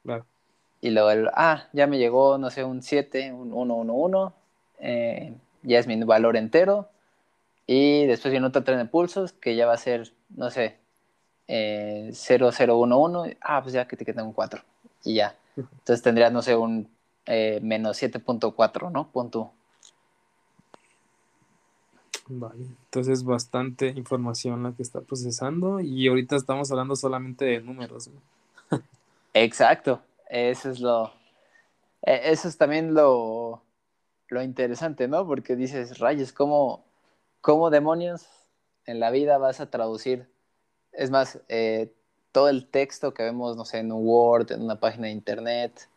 Claro. 0.03 0.27
Y 0.81 0.91
luego 0.91 1.11
el, 1.11 1.29
ah, 1.35 1.69
ya 1.73 1.87
me 1.87 1.99
llegó, 1.99 2.39
no 2.39 2.51
sé, 2.51 2.65
un 2.65 2.83
7, 2.83 3.33
un 3.33 3.53
1, 3.53 3.75
1, 3.75 3.93
1, 3.95 4.33
ya 5.63 5.79
es 5.79 5.87
mi 5.87 6.03
valor 6.03 6.37
entero, 6.37 6.89
y 7.67 8.07
después 8.07 8.33
viene 8.33 8.47
otro 8.47 8.65
tren 8.65 8.79
de 8.79 8.85
pulsos 8.87 9.33
que 9.33 9.55
ya 9.57 9.67
va 9.67 9.75
a 9.75 9.79
ser, 9.79 10.13
no 10.31 10.51
sé, 10.51 10.77
eh, 11.49 12.11
0011. 12.13 13.37
Ah, 13.41 13.63
pues 13.63 13.73
ya 13.75 13.87
que 13.87 13.97
te 13.97 14.05
queda 14.05 14.25
un 14.25 14.33
4. 14.33 14.63
Y 15.05 15.15
ya. 15.15 15.37
Entonces 15.57 16.03
tendrías, 16.03 16.33
no 16.33 16.43
sé, 16.43 16.57
un 16.57 16.89
eh, 17.27 17.61
menos 17.63 18.03
7.4, 18.03 18.91
¿no? 18.91 19.09
Punto. 19.11 19.53
Vale, 22.29 22.65
entonces 22.85 23.25
bastante 23.25 23.89
información 23.89 24.63
la 24.63 24.73
que 24.73 24.83
está 24.83 25.01
procesando 25.01 25.81
y 25.81 26.07
ahorita 26.09 26.37
estamos 26.37 26.71
hablando 26.71 26.97
solamente 26.97 27.45
de 27.45 27.61
números. 27.61 28.11
Exacto, 29.35 30.01
eso 30.29 30.71
es 30.71 30.81
lo, 30.81 31.13
e, 32.03 32.33
eso 32.33 32.49
es 32.49 32.57
también 32.57 32.95
lo, 32.95 33.63
lo 34.29 34.43
interesante, 34.43 35.09
¿no? 35.09 35.27
Porque 35.27 35.57
dices, 35.57 35.99
rayos, 35.99 36.33
¿cómo, 36.33 36.85
¿Cómo 37.43 37.71
demonios 37.71 38.29
en 38.87 39.01
la 39.01 39.11
vida 39.11 39.37
vas 39.37 39.61
a 39.61 39.69
traducir? 39.69 40.29
Es 40.93 41.11
más, 41.11 41.41
eh, 41.49 41.93
todo 42.31 42.49
el 42.49 42.69
texto 42.69 43.13
que 43.15 43.25
vemos, 43.25 43.57
no 43.57 43.65
sé, 43.65 43.79
en 43.79 43.91
un 43.91 44.07
Word, 44.07 44.53
en 44.53 44.63
una 44.63 44.79
página 44.79 45.09
de 45.09 45.13
Internet, 45.13 45.89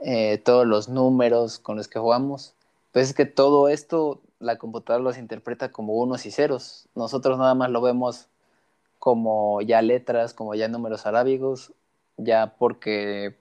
eh, 0.00 0.38
todos 0.38 0.66
los 0.66 0.88
números 0.88 1.60
con 1.60 1.76
los 1.76 1.86
que 1.86 2.00
jugamos, 2.00 2.56
pues 2.90 3.10
es 3.10 3.14
que 3.14 3.26
todo 3.26 3.68
esto 3.68 4.20
la 4.42 4.58
computadora 4.58 5.02
los 5.02 5.18
interpreta 5.18 5.70
como 5.70 5.94
unos 5.94 6.26
y 6.26 6.30
ceros. 6.30 6.88
Nosotros 6.94 7.38
nada 7.38 7.54
más 7.54 7.70
lo 7.70 7.80
vemos 7.80 8.28
como 8.98 9.62
ya 9.62 9.82
letras, 9.82 10.34
como 10.34 10.54
ya 10.54 10.68
números 10.68 11.06
arábigos, 11.06 11.72
ya 12.16 12.54
porque 12.58 13.36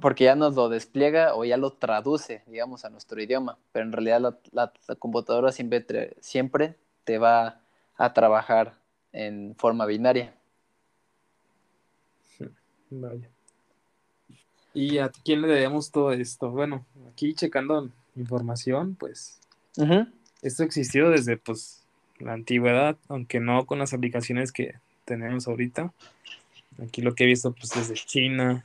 porque 0.00 0.24
ya 0.24 0.36
nos 0.36 0.54
lo 0.54 0.68
despliega 0.68 1.34
o 1.34 1.44
ya 1.44 1.56
lo 1.56 1.72
traduce, 1.72 2.42
digamos, 2.46 2.84
a 2.84 2.90
nuestro 2.90 3.20
idioma, 3.20 3.58
pero 3.72 3.84
en 3.84 3.92
realidad 3.92 4.38
la, 4.52 4.72
computadora 5.00 5.50
siempre 5.50 5.80
te, 5.80 6.16
siempre 6.20 6.76
te 7.02 7.18
va 7.18 7.60
a 7.96 8.12
trabajar 8.12 8.74
en 9.12 9.56
forma 9.56 9.84
binaria. 9.84 10.32
Vaya. 12.90 13.28
¿Y 14.72 14.98
a 14.98 15.10
quién 15.24 15.42
le 15.42 15.48
debemos 15.48 15.90
todo 15.90 16.12
esto? 16.12 16.50
Bueno, 16.50 16.84
aquí 17.08 17.34
checando 17.34 17.90
información, 18.16 18.94
pues 18.94 19.40
esto 20.42 20.62
existió 20.62 21.10
desde 21.10 21.36
pues 21.36 21.82
la 22.18 22.32
antigüedad, 22.32 22.96
aunque 23.08 23.40
no 23.40 23.66
con 23.66 23.78
las 23.78 23.92
aplicaciones 23.92 24.52
que 24.52 24.74
tenemos 25.04 25.48
ahorita. 25.48 25.92
Aquí 26.82 27.02
lo 27.02 27.14
que 27.14 27.24
he 27.24 27.28
visto 27.28 27.52
pues 27.52 27.70
desde 27.74 27.94
China. 27.94 28.64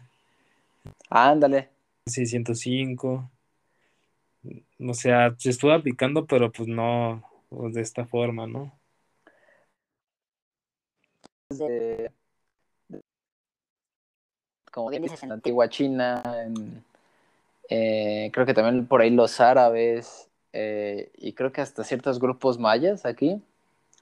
Ándale. 1.10 1.70
605. 2.06 3.30
O 4.80 4.94
sea, 4.94 5.36
se 5.38 5.50
estuvo 5.50 5.72
aplicando, 5.72 6.26
pero 6.26 6.52
pues 6.52 6.68
no 6.68 7.24
pues, 7.50 7.74
de 7.74 7.82
esta 7.82 8.06
forma, 8.06 8.48
¿no? 8.48 8.74
como 14.72 14.92
bien 14.92 15.02
dices, 15.02 15.24
en 15.24 15.30
la 15.30 15.36
antigua 15.36 15.68
China, 15.68 16.22
eh, 17.70 18.30
creo 18.32 18.46
que 18.46 18.54
también 18.54 18.86
por 18.86 19.02
ahí 19.02 19.10
los 19.10 19.40
árabes 19.42 20.29
eh, 20.54 21.12
y 21.18 21.34
creo 21.34 21.52
que 21.52 21.62
hasta 21.62 21.84
ciertos 21.84 22.20
grupos 22.20 22.60
mayas 22.60 23.06
aquí 23.06 23.42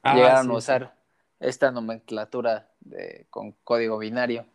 ah, 0.04 0.16
llegaron 0.16 0.52
a 0.52 0.54
usar 0.54 0.96
esta 1.40 1.72
nomenclatura 1.72 2.68
de, 2.82 3.26
con 3.30 3.54
código 3.64 3.98
binario. 3.98 4.46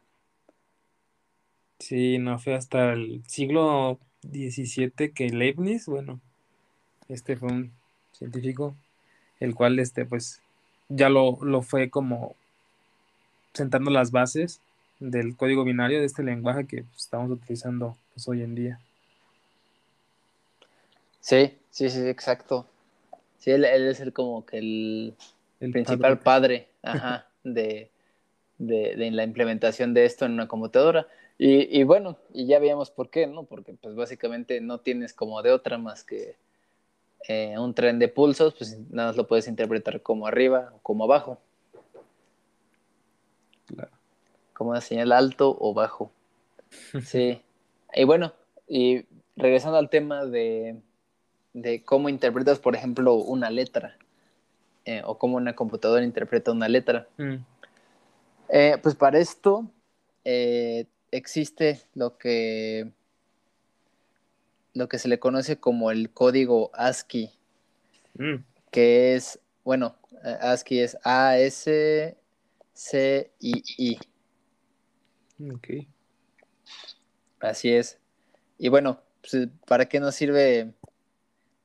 Sí, 1.79 2.19
no 2.19 2.39
fue 2.39 2.55
hasta 2.55 2.93
el 2.93 3.23
siglo 3.27 3.99
XVII 4.23 5.13
que 5.13 5.31
Leibniz, 5.31 5.87
bueno, 5.87 6.21
este 7.09 7.37
fue 7.37 7.49
un 7.51 7.73
científico, 8.13 8.77
el 9.41 9.55
cual 9.55 9.79
este 9.79 10.05
pues 10.05 10.41
ya 10.89 11.09
lo, 11.09 11.39
lo 11.43 11.63
fue 11.63 11.91
como 11.91 12.37
sentando 13.53 13.91
las 13.91 14.13
bases 14.13 14.61
del 15.01 15.37
código 15.37 15.65
binario 15.65 15.99
de 15.99 16.07
este 16.07 16.23
lenguaje 16.23 16.67
que 16.67 16.85
pues, 16.85 16.99
estamos 16.99 17.31
utilizando 17.31 17.97
pues, 18.15 18.29
hoy 18.29 18.43
en 18.43 18.55
día. 18.55 18.81
Sí, 21.23 21.59
sí, 21.71 21.89
sí, 21.89 22.07
exacto. 22.07 22.67
Sí, 23.39 23.51
él, 23.51 23.65
es 23.65 24.01
el 24.01 24.13
como 24.13 24.45
que 24.45 24.59
el, 24.59 25.15
principal 25.59 26.19
padre, 26.19 26.69
de, 27.43 27.91
de, 28.59 29.11
la 29.11 29.25
implementación 29.25 29.95
de 29.95 30.05
esto 30.05 30.27
en 30.27 30.33
una 30.33 30.47
computadora. 30.47 31.09
Y, 31.39 31.81
y, 31.81 31.83
bueno, 31.85 32.19
y 32.35 32.47
ya 32.47 32.59
veíamos 32.59 32.91
por 32.91 33.09
qué, 33.09 33.27
¿no? 33.27 33.45
Porque 33.45 33.73
pues 33.73 33.95
básicamente 33.95 34.61
no 34.61 34.79
tienes 34.81 35.15
como 35.15 35.41
de 35.41 35.53
otra 35.53 35.79
más 35.79 36.05
que 36.05 36.37
eh, 37.27 37.59
un 37.59 37.73
tren 37.73 37.99
de 37.99 38.09
pulsos, 38.09 38.55
pues 38.55 38.79
nada 38.91 39.09
más 39.09 39.17
lo 39.17 39.27
puedes 39.27 39.49
interpretar 39.49 40.03
como 40.03 40.27
arriba 40.27 40.75
o 40.77 40.79
como 40.83 41.05
abajo. 41.05 41.41
Claro 43.67 44.03
como 44.63 44.71
una 44.71 44.81
señal 44.81 45.13
alto 45.13 45.57
o 45.59 45.75
bajo. 45.75 46.13
Sí. 47.05 47.43
Y 47.95 48.05
bueno, 48.05 48.33
y 48.67 49.05
regresando 49.37 49.77
al 49.77 49.91
tema 49.91 50.25
de, 50.25 50.77
de 51.53 51.83
cómo 51.85 52.09
interpretas, 52.09 52.59
por 52.59 52.75
ejemplo, 52.75 53.15
una 53.15 53.51
letra, 53.51 53.97
eh, 54.85 55.03
o 55.05 55.19
cómo 55.19 55.37
una 55.37 55.55
computadora 55.55 56.05
interpreta 56.05 56.53
una 56.53 56.69
letra. 56.69 57.09
Mm. 57.17 57.37
Eh, 58.49 58.79
pues 58.83 58.95
para 58.95 59.19
esto 59.19 59.71
eh, 60.25 60.87
existe 61.11 61.83
lo 61.95 62.19
que, 62.19 62.93
lo 64.75 64.89
que 64.89 64.99
se 64.99 65.09
le 65.09 65.19
conoce 65.19 65.59
como 65.59 65.91
el 65.91 66.11
código 66.11 66.71
ASCII, 66.75 67.31
mm. 68.15 68.37
que 68.71 69.15
es, 69.15 69.39
bueno, 69.65 69.97
ASCII 70.41 70.81
es 70.81 70.97
A-S-C-I-I. 71.05 72.19
Ok. 75.55 75.69
Así 77.41 77.73
es. 77.73 77.99
Y 78.59 78.69
bueno, 78.69 79.01
pues, 79.21 79.49
¿para 79.67 79.87
qué 79.89 79.99
nos 79.99 80.15
sirve 80.15 80.73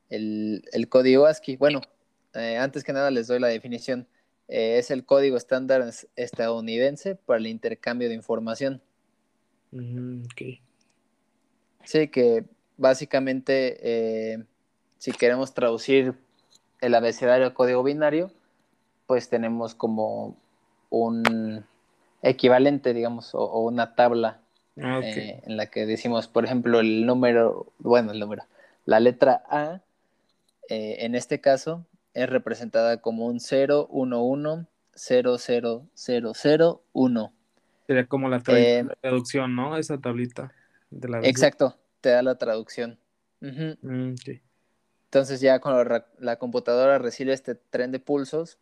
el, 0.10 0.88
código 0.89 1.26
ASCII? 1.26 1.58
Bueno, 1.58 1.82
eh, 2.34 2.58
antes 2.58 2.84
que 2.84 2.93
nada 2.93 3.12
les 3.12 3.28
doy 3.28 3.39
la 3.39 3.48
definición. 3.48 4.08
Eh, 4.48 4.78
es 4.78 4.91
el 4.91 5.04
código 5.06 5.36
estándar 5.36 5.89
estadounidense 6.15 7.15
para 7.15 7.39
el 7.39 7.48
intercambio 7.48 8.08
de 8.08 8.15
información. 8.15 8.82
Mm, 9.72 10.24
sí, 11.84 12.08
que 12.08 12.46
básicamente 12.78 13.78
eh, 13.82 14.43
si 14.98 15.12
queremos 15.12 15.54
traducir 15.54 16.13
el 16.80 16.96
abecedario 16.96 17.48
a 17.48 17.54
código 17.54 17.84
binario, 17.84 18.32
pues 19.06 19.30
tenemos 19.30 19.76
como 19.76 20.38
un 20.89 21.65
equivalente, 22.22 22.93
digamos, 22.93 23.34
o, 23.34 23.60
una 23.62 23.96
tabla 23.96 24.39
ah, 24.82 25.00
eh, 25.04 25.41
en 25.46 25.58
la 25.58 25.67
que 25.67 25.86
decimos, 25.86 26.28
por 26.28 26.46
ejemplo, 26.46 26.80
el 26.80 27.06
número, 27.06 27.67
bueno, 27.80 28.12
el 28.12 28.20
número, 28.20 28.43
la 28.86 29.00
letra 29.00 29.43
A, 29.50 29.82
eh, 30.69 30.97
en 30.99 31.15
este 31.15 31.41
caso, 31.41 31.86
es 32.13 32.30
representada 32.30 33.01
como 33.01 33.27
un 33.27 33.39
0, 33.39 33.88
1, 33.89 34.23
1, 34.23 34.67
0, 34.93 35.38
0, 35.38 35.88
0, 35.93 36.32
0, 36.36 36.84
1. 36.93 37.34
Sería 37.86 38.06
como 38.08 38.27
la, 38.27 38.41
eh, 38.47 38.86
traducción, 39.01 39.56
¿no? 39.56 39.77
Esa 39.77 39.97
tablita. 39.97 40.51
De 40.89 41.08
la 41.08 41.19
exacto, 41.19 41.77
te 42.01 42.10
da 42.10 42.21
la 42.21 42.38
traducción. 42.38 42.97
Mm, 43.39 44.15
Entonces 45.06 45.41
ya 45.41 45.60
cuando 45.60 46.03
la 46.19 46.38
computadora 46.38 46.97
recibe 46.97 47.34
este 47.34 47.56
tren 47.56 47.91
de 47.91 47.99
pulsos, 47.99 48.58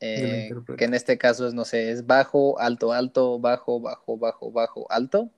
eh, 0.00 0.50
que 0.76 0.84
en 0.84 0.94
este 0.94 1.18
caso 1.18 1.46
es, 1.46 1.54
no 1.54 1.64
sé, 1.64 1.90
es 1.90 2.06
bajo, 2.06 2.58
alto, 2.58 2.92
alto, 2.92 3.38
bajo, 3.38 3.80
bajo, 3.80 4.16
bajo, 4.16 4.50
bajo, 4.50 4.86
alto, 4.90 5.30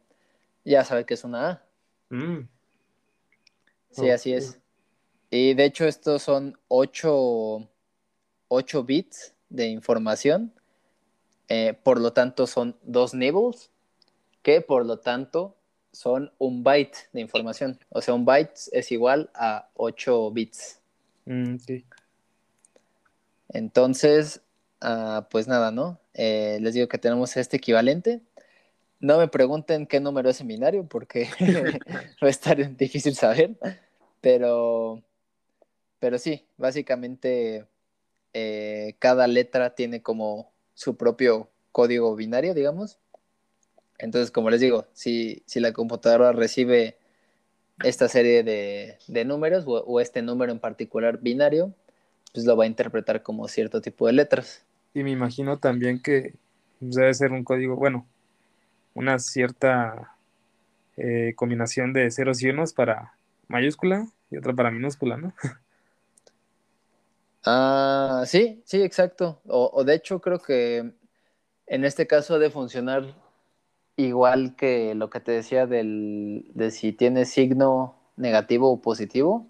ya 0.65 0.85
sabe 0.85 1.05
que 1.05 1.15
es 1.15 1.25
una 1.25 1.51
A. 1.51 1.63
Mm. 2.11 2.49
Sí, 3.91 4.11
así 4.11 4.33
es. 4.33 4.62
Y 5.33 5.55
de 5.55 5.65
hecho 5.65 5.87
estos 5.87 6.23
son 6.23 6.57
8, 6.69 7.69
bits 8.85 9.35
de 9.49 9.67
información, 9.67 10.53
eh, 11.49 11.75
por 11.83 12.01
lo 12.01 12.13
tanto 12.13 12.47
son 12.47 12.77
dos 12.83 13.15
nibbles, 13.15 13.73
que 14.43 14.61
por 14.61 14.87
lo 14.87 14.99
tanto 15.01 15.57
son 15.91 16.33
un 16.39 16.63
byte 16.63 17.09
de 17.13 17.21
información. 17.21 17.81
O 17.89 18.01
sea, 18.01 18.15
un 18.15 18.25
byte 18.25 18.69
es 18.71 18.93
igual 18.93 19.31
a 19.35 19.69
8 19.75 20.31
bits. 20.31 20.81
Mm, 21.25 21.57
Entonces, 23.49 24.43
Ah, 24.85 25.29
pues 25.31 25.47
nada, 25.47 25.71
¿no? 25.71 26.01
Eh, 26.13 26.59
les 26.61 26.75
digo 26.75 26.89
que 26.89 26.99
tenemos 26.99 27.37
este 27.37 27.57
equivalente. 27.57 28.21
No 28.99 29.19
me 29.19 29.29
pregunten 29.29 29.87
qué 29.87 30.01
número 30.01 30.29
es 30.31 30.37
seminario 30.37 30.87
porque 30.87 31.29
va 32.23 32.27
a 32.27 32.31
estar 32.31 32.77
difícil 32.77 33.15
saber, 33.15 33.57
pero, 34.21 35.01
pero 36.03 36.19
sí, 36.19 36.45
básicamente 36.59 37.65
eh, 38.33 38.97
cada 38.99 39.29
letra 39.29 39.77
tiene 39.77 40.03
como 40.03 40.51
su 40.75 40.97
propio 40.97 41.49
código 41.71 42.17
binario, 42.17 42.55
digamos. 42.55 42.99
Entonces, 43.99 44.33
como 44.33 44.51
les 44.51 44.61
digo, 44.61 44.89
si, 44.95 45.45
si 45.47 45.61
la 45.61 45.73
computadora 45.73 46.33
recibe 46.33 46.97
esta 47.85 48.09
serie 48.09 48.43
de, 48.43 49.25
números 49.25 49.63
o, 49.69 50.01
este 50.01 50.23
número 50.23 50.51
en 50.51 50.59
particular 50.59 51.21
binario, 51.21 51.73
pues 52.35 52.47
lo 52.47 52.57
va 52.57 52.65
a 52.65 52.67
interpretar 52.67 53.23
como 53.23 53.47
cierto 53.47 53.81
tipo 53.81 54.09
de 54.09 54.15
letras. 54.15 54.67
Y 54.95 55.05
me 55.05 55.13
imagino 55.13 55.61
también 55.61 56.03
que 56.03 56.35
debe 56.81 57.15
ser 57.15 57.31
un 57.31 57.45
código, 57.45 57.77
bueno, 57.77 58.09
una 58.95 59.21
cierta 59.21 60.17
eh, 60.97 61.35
combinación 61.37 61.93
de 61.93 62.11
ceros 62.11 62.43
y 62.43 62.51
unos 62.51 62.73
para 62.73 63.15
mayúscula 63.47 64.09
y 64.33 64.39
otra 64.39 64.53
para 64.53 64.73
minúscula, 64.73 65.17
¿no? 65.17 65.33
Ah, 67.45 68.23
sí, 68.27 68.63
sí, 68.65 68.83
exacto. 68.83 69.41
O, 69.47 69.85
de 69.85 69.95
hecho 69.95 70.21
creo 70.21 70.39
que 70.39 70.93
en 71.67 71.85
este 71.85 72.07
caso 72.07 72.39
de 72.39 72.51
funcionar 72.51 73.05
igual 73.97 74.55
que 74.57 74.95
lo 74.95 75.11
que 75.11 75.21
te 75.21 75.33
decía 75.33 75.67
del, 75.67 76.51
de 76.55 76.71
si 76.71 76.93
tiene 76.93 77.25
signo 77.25 77.95
negativo 78.17 78.73
o 78.73 78.81
positivo. 78.81 79.47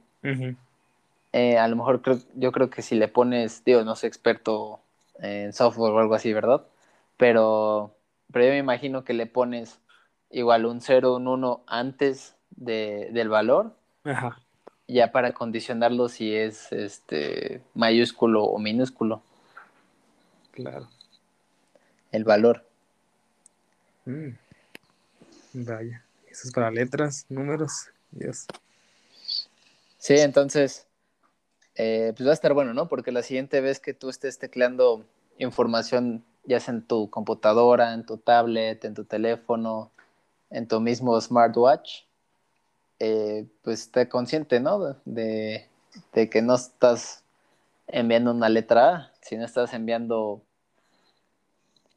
Eh, 1.32 1.58
a 1.58 1.66
lo 1.66 1.76
mejor 1.76 2.02
creo, 2.02 2.18
yo 2.34 2.52
creo 2.52 2.70
que 2.70 2.82
si 2.82 2.94
le 2.94 3.08
pones, 3.08 3.64
digo, 3.64 3.84
no 3.84 3.96
soy 3.96 4.08
experto 4.08 4.80
en 5.18 5.52
software 5.52 5.92
o 5.92 5.98
algo 5.98 6.14
así, 6.14 6.32
¿verdad? 6.32 6.66
Pero, 7.16 7.94
pero 8.32 8.44
yo 8.46 8.50
me 8.50 8.58
imagino 8.58 9.04
que 9.04 9.14
le 9.14 9.26
pones 9.26 9.80
igual 10.30 10.66
un 10.66 10.80
0, 10.80 11.16
un 11.16 11.28
1 11.28 11.64
antes 11.66 12.36
de, 12.50 13.08
del 13.12 13.28
valor. 13.28 13.74
Ajá. 14.04 14.38
Ya 14.88 15.12
para 15.12 15.32
condicionarlo 15.32 16.08
si 16.08 16.34
es 16.34 16.70
este 16.72 17.62
mayúsculo 17.74 18.44
o 18.44 18.58
minúsculo. 18.58 19.22
Claro. 20.50 20.88
El 22.10 22.24
valor. 22.24 22.66
Mm. 24.04 24.30
Vaya. 25.54 26.04
Eso 26.28 26.48
es 26.48 26.52
para 26.52 26.70
letras, 26.70 27.26
números. 27.28 27.90
Dios. 28.10 28.46
Sí, 29.98 30.14
entonces, 30.18 30.86
eh, 31.74 32.12
pues 32.16 32.26
va 32.26 32.32
a 32.32 32.34
estar 32.34 32.52
bueno, 32.52 32.74
¿no? 32.74 32.88
Porque 32.88 33.12
la 33.12 33.22
siguiente 33.22 33.60
vez 33.60 33.80
que 33.80 33.94
tú 33.94 34.10
estés 34.10 34.38
tecleando 34.38 35.06
información 35.38 36.24
ya 36.44 36.60
sea 36.60 36.74
en 36.74 36.82
tu 36.82 37.08
computadora, 37.10 37.94
en 37.94 38.04
tu 38.04 38.18
tablet, 38.18 38.84
en 38.84 38.94
tu 38.94 39.04
teléfono, 39.04 39.92
en 40.50 40.66
tu 40.66 40.80
mismo 40.80 41.20
smartwatch, 41.20 42.02
eh, 43.04 43.46
pues 43.62 43.80
esté 43.80 44.08
consciente, 44.08 44.60
¿no? 44.60 44.94
De, 45.04 45.66
de, 46.12 46.30
que 46.30 46.40
no 46.40 46.54
estás 46.54 47.24
enviando 47.88 48.30
una 48.30 48.48
letra 48.48 48.94
A, 48.94 49.12
sino 49.20 49.44
estás 49.44 49.74
enviando 49.74 50.40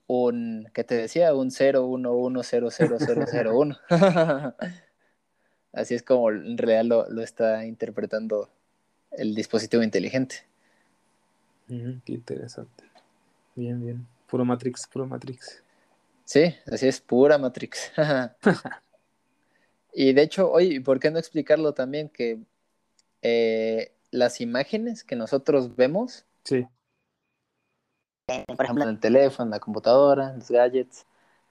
un, 0.07 0.67
¿qué 0.73 0.83
te 0.83 0.95
decía? 0.95 1.35
Un 1.35 1.51
011000001. 1.51 3.79
Así 5.73 5.93
es 5.93 6.01
como 6.01 6.31
en 6.31 6.57
realidad 6.57 7.05
lo, 7.07 7.21
está 7.21 7.67
interpretando 7.67 8.49
el 9.11 9.35
dispositivo 9.35 9.83
inteligente. 9.83 10.37
qué 11.67 12.13
interesante. 12.13 12.83
Bien, 13.53 13.79
bien. 13.79 14.07
Puro 14.25 14.43
Matrix, 14.43 14.87
puro 14.87 15.05
Matrix. 15.05 15.61
Sí, 16.23 16.55
así 16.65 16.87
es, 16.87 16.99
pura 16.99 17.37
Matrix. 17.37 17.91
y 19.97 20.12
de 20.12 20.23
hecho, 20.23 20.51
oye, 20.51 20.81
¿por 20.81 20.99
qué 20.99 21.10
no 21.10 21.17
explicarlo 21.17 21.73
también? 21.73 22.10
Que 22.10 22.38
eh, 23.21 23.93
las 24.12 24.41
imágenes 24.41 25.05
que 25.05 25.15
nosotros 25.15 25.77
vemos, 25.77 26.25
sí. 26.43 26.67
por 28.27 28.65
ejemplo, 28.65 28.84
en 28.84 28.89
el 28.89 28.99
teléfono, 28.99 29.45
en 29.45 29.51
la 29.51 29.60
computadora, 29.62 30.31
en 30.31 30.39
los 30.39 30.51
gadgets, 30.51 31.05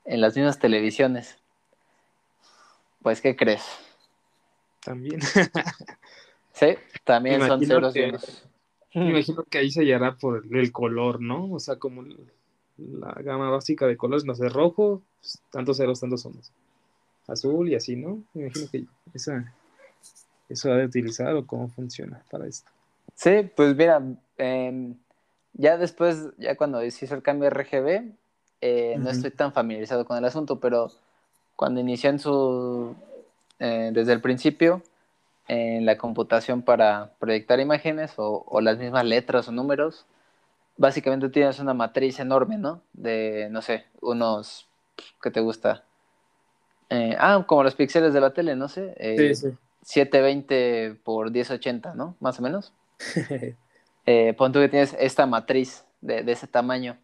en 0.05 0.21
las 0.21 0.37
mismas 0.37 0.59
televisiones, 0.59 1.39
pues, 3.03 3.23
¿qué 3.23 3.35
crees? 3.35 3.63
También. 4.85 5.21
sí, 6.53 6.77
también 7.03 7.41
son 7.47 7.65
ceros 7.65 7.97
y 7.97 8.03
unos. 8.03 8.45
Me 8.95 9.11
imagino 9.11 9.43
que 9.45 9.59
ahí 9.59 9.71
se 9.71 9.81
hallará 9.81 10.17
por 10.17 10.45
el 10.55 10.71
color, 10.71 11.21
¿no? 11.21 11.51
O 11.51 11.61
sea, 11.61 11.77
como 11.77 12.05
la 12.77 13.13
gama 13.23 13.49
básica 13.49 13.87
de 13.87 13.97
colores, 13.97 14.27
no 14.27 14.35
sé, 14.35 14.51
rojo, 14.51 15.01
pues, 15.21 15.43
tantos 15.51 15.79
ceros, 15.79 15.99
tantos 16.01 16.27
unos. 16.27 16.53
Azul 17.27 17.69
y 17.69 17.75
así, 17.75 17.97
¿no? 17.97 18.23
Me 18.35 18.43
imagino 18.43 18.67
que 18.71 18.85
esa, 19.15 19.53
eso 20.49 20.73
ha 20.73 20.77
de 20.77 20.87
utilizar 20.87 21.35
o 21.35 21.47
cómo 21.47 21.69
funciona 21.69 22.23
para 22.31 22.47
esto. 22.47 22.71
Sí, 23.15 23.51
pues 23.55 23.75
mira, 23.77 24.03
em, 24.39 24.95
ya 25.55 25.77
después, 25.79 26.29
ya 26.39 26.57
cuando 26.57 26.81
se 26.91 27.05
hizo 27.05 27.15
el 27.15 27.23
cambio 27.23 27.49
RGB, 27.49 28.13
eh, 28.61 28.97
no 28.99 29.11
estoy 29.11 29.31
tan 29.31 29.53
familiarizado 29.53 30.05
con 30.05 30.17
el 30.17 30.25
asunto, 30.25 30.59
pero 30.59 30.91
cuando 31.57 31.81
inicié 31.81 32.11
en 32.11 32.19
su, 32.19 32.95
eh, 33.59 33.91
desde 33.93 34.13
el 34.13 34.21
principio, 34.21 34.83
en 35.47 35.85
la 35.85 35.99
computación 35.99 36.63
para 36.63 37.13
proyectar 37.19 37.61
imágenes 37.61 38.15
o, 38.17 38.45
o, 38.47 38.61
las 38.61 38.79
mismas 38.79 39.05
letras 39.05 39.49
o 39.49 39.53
números, 39.53 40.07
básicamente 40.79 41.29
tienes 41.29 41.59
una 41.59 41.75
matriz 41.75 42.19
enorme, 42.19 42.57
¿no? 42.57 42.81
De, 42.95 43.49
no 43.51 43.61
sé, 43.63 43.85
unos, 44.01 44.67
¿qué 45.23 45.31
te 45.31 45.41
gusta? 45.41 45.85
Eh, 46.91 47.17
ah, 47.19 47.45
como 47.47 47.63
los 47.63 47.75
píxeles 47.75 48.13
de 48.13 48.21
la 48.21 48.33
tele, 48.33 48.57
no 48.57 48.69
sé. 48.69 48.95
Eh, 48.97 49.35
sí, 49.35 49.51
sí. 49.51 49.57
720 49.83 50.97
por 51.05 51.31
1080, 51.31 51.95
¿no? 51.95 52.17
Más 52.21 52.39
o 52.39 52.43
menos. 52.43 52.73
eh, 54.07 54.35
pon 54.37 54.53
tú 54.53 54.61
que 54.61 54.69
tienes 54.69 54.97
esta 54.99 55.27
matriz 55.27 55.85
de, 56.01 56.23
de 56.23 56.33
ese 56.33 56.47
tamaño. 56.47 56.97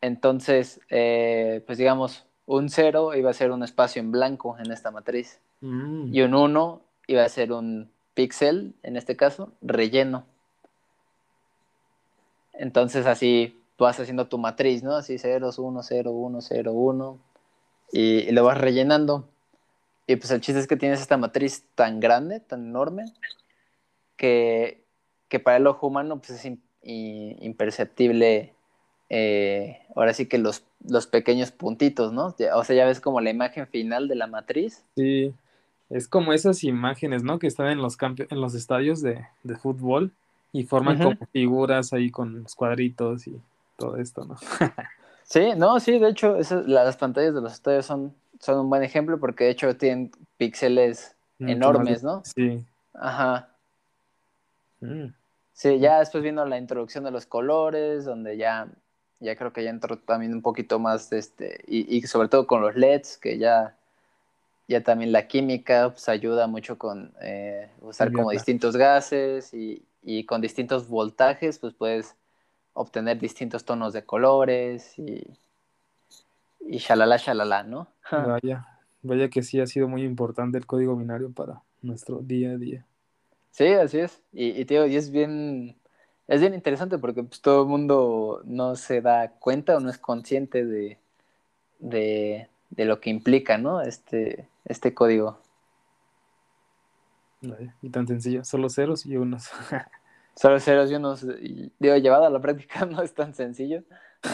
Entonces, 0.00 0.80
eh, 0.90 1.62
pues 1.66 1.78
digamos, 1.78 2.26
un 2.46 2.68
0 2.68 3.14
iba 3.14 3.30
a 3.30 3.34
ser 3.34 3.50
un 3.52 3.62
espacio 3.62 4.00
en 4.00 4.10
blanco 4.10 4.56
en 4.58 4.70
esta 4.72 4.90
matriz. 4.90 5.38
Mm. 5.60 6.12
Y 6.12 6.22
un 6.22 6.34
1 6.34 6.82
iba 7.06 7.24
a 7.24 7.28
ser 7.28 7.52
un 7.52 7.90
píxel, 8.14 8.74
en 8.82 8.96
este 8.96 9.16
caso, 9.16 9.52
relleno. 9.62 10.24
Entonces 12.52 13.06
así 13.06 13.58
vas 13.78 13.98
haciendo 13.98 14.26
tu 14.26 14.38
matriz, 14.38 14.82
¿no? 14.82 14.94
Así 14.94 15.18
0, 15.18 15.50
1, 15.56 15.82
0, 15.82 16.10
1, 16.10 16.40
0, 16.40 16.72
1. 16.72 17.18
Y, 17.92 18.32
lo 18.32 18.44
vas 18.44 18.58
rellenando. 18.58 19.28
Y 20.06 20.16
pues 20.16 20.30
el 20.32 20.40
chiste 20.40 20.58
es 20.60 20.66
que 20.66 20.76
tienes 20.76 21.00
esta 21.00 21.16
matriz 21.16 21.64
tan 21.74 22.00
grande, 22.00 22.40
tan 22.40 22.66
enorme, 22.66 23.04
que, 24.16 24.82
que 25.28 25.38
para 25.38 25.58
el 25.58 25.66
ojo 25.66 25.86
humano 25.86 26.18
pues 26.18 26.30
es 26.30 26.58
imperceptible. 26.82 28.54
Eh, 29.10 29.78
ahora 29.94 30.14
sí 30.14 30.26
que 30.26 30.38
los, 30.38 30.64
los 30.88 31.06
pequeños 31.06 31.52
puntitos, 31.52 32.12
¿no? 32.12 32.34
O 32.54 32.64
sea, 32.64 32.76
ya 32.76 32.86
ves 32.86 33.00
como 33.00 33.20
la 33.20 33.30
imagen 33.30 33.66
final 33.66 34.08
de 34.08 34.14
la 34.14 34.26
matriz. 34.26 34.84
Sí, 34.96 35.34
es 35.90 36.08
como 36.08 36.32
esas 36.32 36.64
imágenes, 36.64 37.22
¿no? 37.22 37.38
Que 37.38 37.46
están 37.46 37.68
en 37.68 37.78
los, 37.78 37.98
en 38.00 38.40
los 38.40 38.54
estadios 38.54 39.02
de, 39.02 39.26
de 39.42 39.56
fútbol 39.56 40.10
y 40.50 40.64
forman 40.64 40.98
como 40.98 41.26
figuras 41.32 41.92
ahí 41.92 42.10
con 42.10 42.42
los 42.42 42.54
cuadritos 42.54 43.26
y 43.26 43.38
todo 43.76 43.96
esto, 43.98 44.24
¿no? 44.24 44.36
sí, 45.24 45.50
no, 45.56 45.80
sí, 45.80 45.98
de 45.98 46.10
hecho, 46.10 46.38
las 46.66 46.96
pantallas 46.96 47.34
de 47.34 47.40
los 47.40 47.52
estadios 47.52 47.86
son, 47.86 48.14
son 48.40 48.60
un 48.60 48.70
buen 48.70 48.82
ejemplo 48.82 49.18
porque 49.18 49.44
de 49.44 49.50
hecho 49.50 49.76
tienen 49.76 50.10
píxeles 50.36 51.14
enormes, 51.38 52.02
¿no? 52.02 52.22
Sí. 52.24 52.64
Ajá. 52.94 53.48
Mm. 54.80 55.06
Sí, 55.52 55.78
ya 55.78 55.98
después 56.00 56.22
vino 56.24 56.44
la 56.44 56.58
introducción 56.58 57.04
de 57.04 57.10
los 57.10 57.26
colores, 57.26 58.04
donde 58.04 58.36
ya, 58.36 58.68
ya 59.20 59.36
creo 59.36 59.52
que 59.52 59.62
ya 59.62 59.70
entró 59.70 59.98
también 59.98 60.32
un 60.32 60.42
poquito 60.42 60.78
más, 60.78 61.12
este, 61.12 61.62
y, 61.66 61.96
y 61.96 62.02
sobre 62.02 62.28
todo 62.28 62.46
con 62.46 62.62
los 62.62 62.74
LEDs, 62.74 63.18
que 63.18 63.38
ya, 63.38 63.76
ya 64.66 64.82
también 64.82 65.12
la 65.12 65.28
química 65.28 65.90
pues, 65.90 66.08
ayuda 66.08 66.46
mucho 66.46 66.78
con 66.78 67.12
eh, 67.20 67.68
usar 67.80 68.12
como 68.12 68.30
distintos 68.30 68.76
gases 68.76 69.52
y, 69.54 69.84
y 70.02 70.24
con 70.24 70.40
distintos 70.40 70.88
voltajes, 70.88 71.58
pues 71.58 71.74
puedes 71.74 72.16
obtener 72.74 73.18
distintos 73.18 73.64
tonos 73.64 73.92
de 73.92 74.04
colores 74.04 74.98
y, 74.98 75.26
y 76.60 76.78
shalala, 76.78 77.16
shalala, 77.16 77.62
¿no? 77.62 77.88
Vaya, 78.10 78.66
vaya 79.02 79.28
que 79.28 79.42
sí 79.42 79.60
ha 79.60 79.66
sido 79.66 79.88
muy 79.88 80.04
importante 80.04 80.58
el 80.58 80.66
código 80.66 80.96
binario 80.96 81.30
para 81.30 81.62
nuestro 81.82 82.18
día 82.18 82.52
a 82.52 82.56
día. 82.56 82.84
Sí, 83.50 83.66
así 83.66 83.98
es. 83.98 84.20
Y, 84.32 84.60
y 84.60 84.64
tío, 84.64 84.86
y 84.86 84.96
es 84.96 85.10
bien, 85.10 85.76
es 86.28 86.40
bien 86.40 86.54
interesante 86.54 86.98
porque 86.98 87.22
pues, 87.22 87.40
todo 87.40 87.62
el 87.62 87.68
mundo 87.68 88.42
no 88.44 88.76
se 88.76 89.00
da 89.00 89.30
cuenta 89.38 89.76
o 89.76 89.80
no 89.80 89.90
es 89.90 89.98
consciente 89.98 90.64
de, 90.64 90.98
de, 91.78 92.48
de 92.70 92.84
lo 92.84 93.00
que 93.00 93.10
implica, 93.10 93.58
¿no? 93.58 93.82
Este, 93.82 94.48
este 94.64 94.94
código. 94.94 95.38
Y 97.82 97.90
tan 97.90 98.06
sencillo, 98.06 98.44
solo 98.44 98.70
ceros 98.70 99.04
y 99.04 99.16
unos. 99.16 99.50
solo 100.34 100.60
ceros 100.60 100.90
y 100.90 100.94
unos. 100.94 101.26
digo, 101.78 101.96
llevado 101.96 102.24
a 102.24 102.30
la 102.30 102.40
práctica 102.40 102.86
no 102.86 103.02
es 103.02 103.14
tan 103.14 103.34
sencillo, 103.34 103.82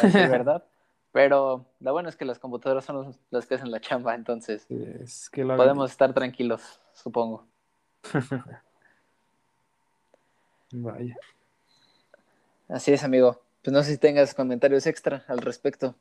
es 0.02 0.12
verdad. 0.30 0.64
Pero 1.12 1.64
lo 1.80 1.92
bueno 1.92 2.08
es 2.08 2.16
que 2.16 2.24
las 2.24 2.38
computadoras 2.38 2.84
son 2.84 3.16
las 3.30 3.46
que 3.46 3.54
hacen 3.54 3.70
la 3.70 3.80
chamba, 3.80 4.14
entonces 4.14 4.66
es 4.70 5.30
que 5.30 5.44
podemos 5.44 5.90
estar 5.90 6.12
tranquilos, 6.12 6.80
supongo. 6.92 7.46
Vaya. 10.70 11.16
Así 12.68 12.92
es, 12.92 13.02
amigo. 13.02 13.40
Pues 13.62 13.72
no 13.72 13.82
sé 13.82 13.92
si 13.92 13.98
tengas 13.98 14.34
comentarios 14.34 14.86
extra 14.86 15.24
al 15.28 15.38
respecto. 15.38 15.94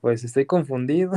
Pues 0.00 0.24
estoy 0.24 0.46
confundido. 0.46 1.12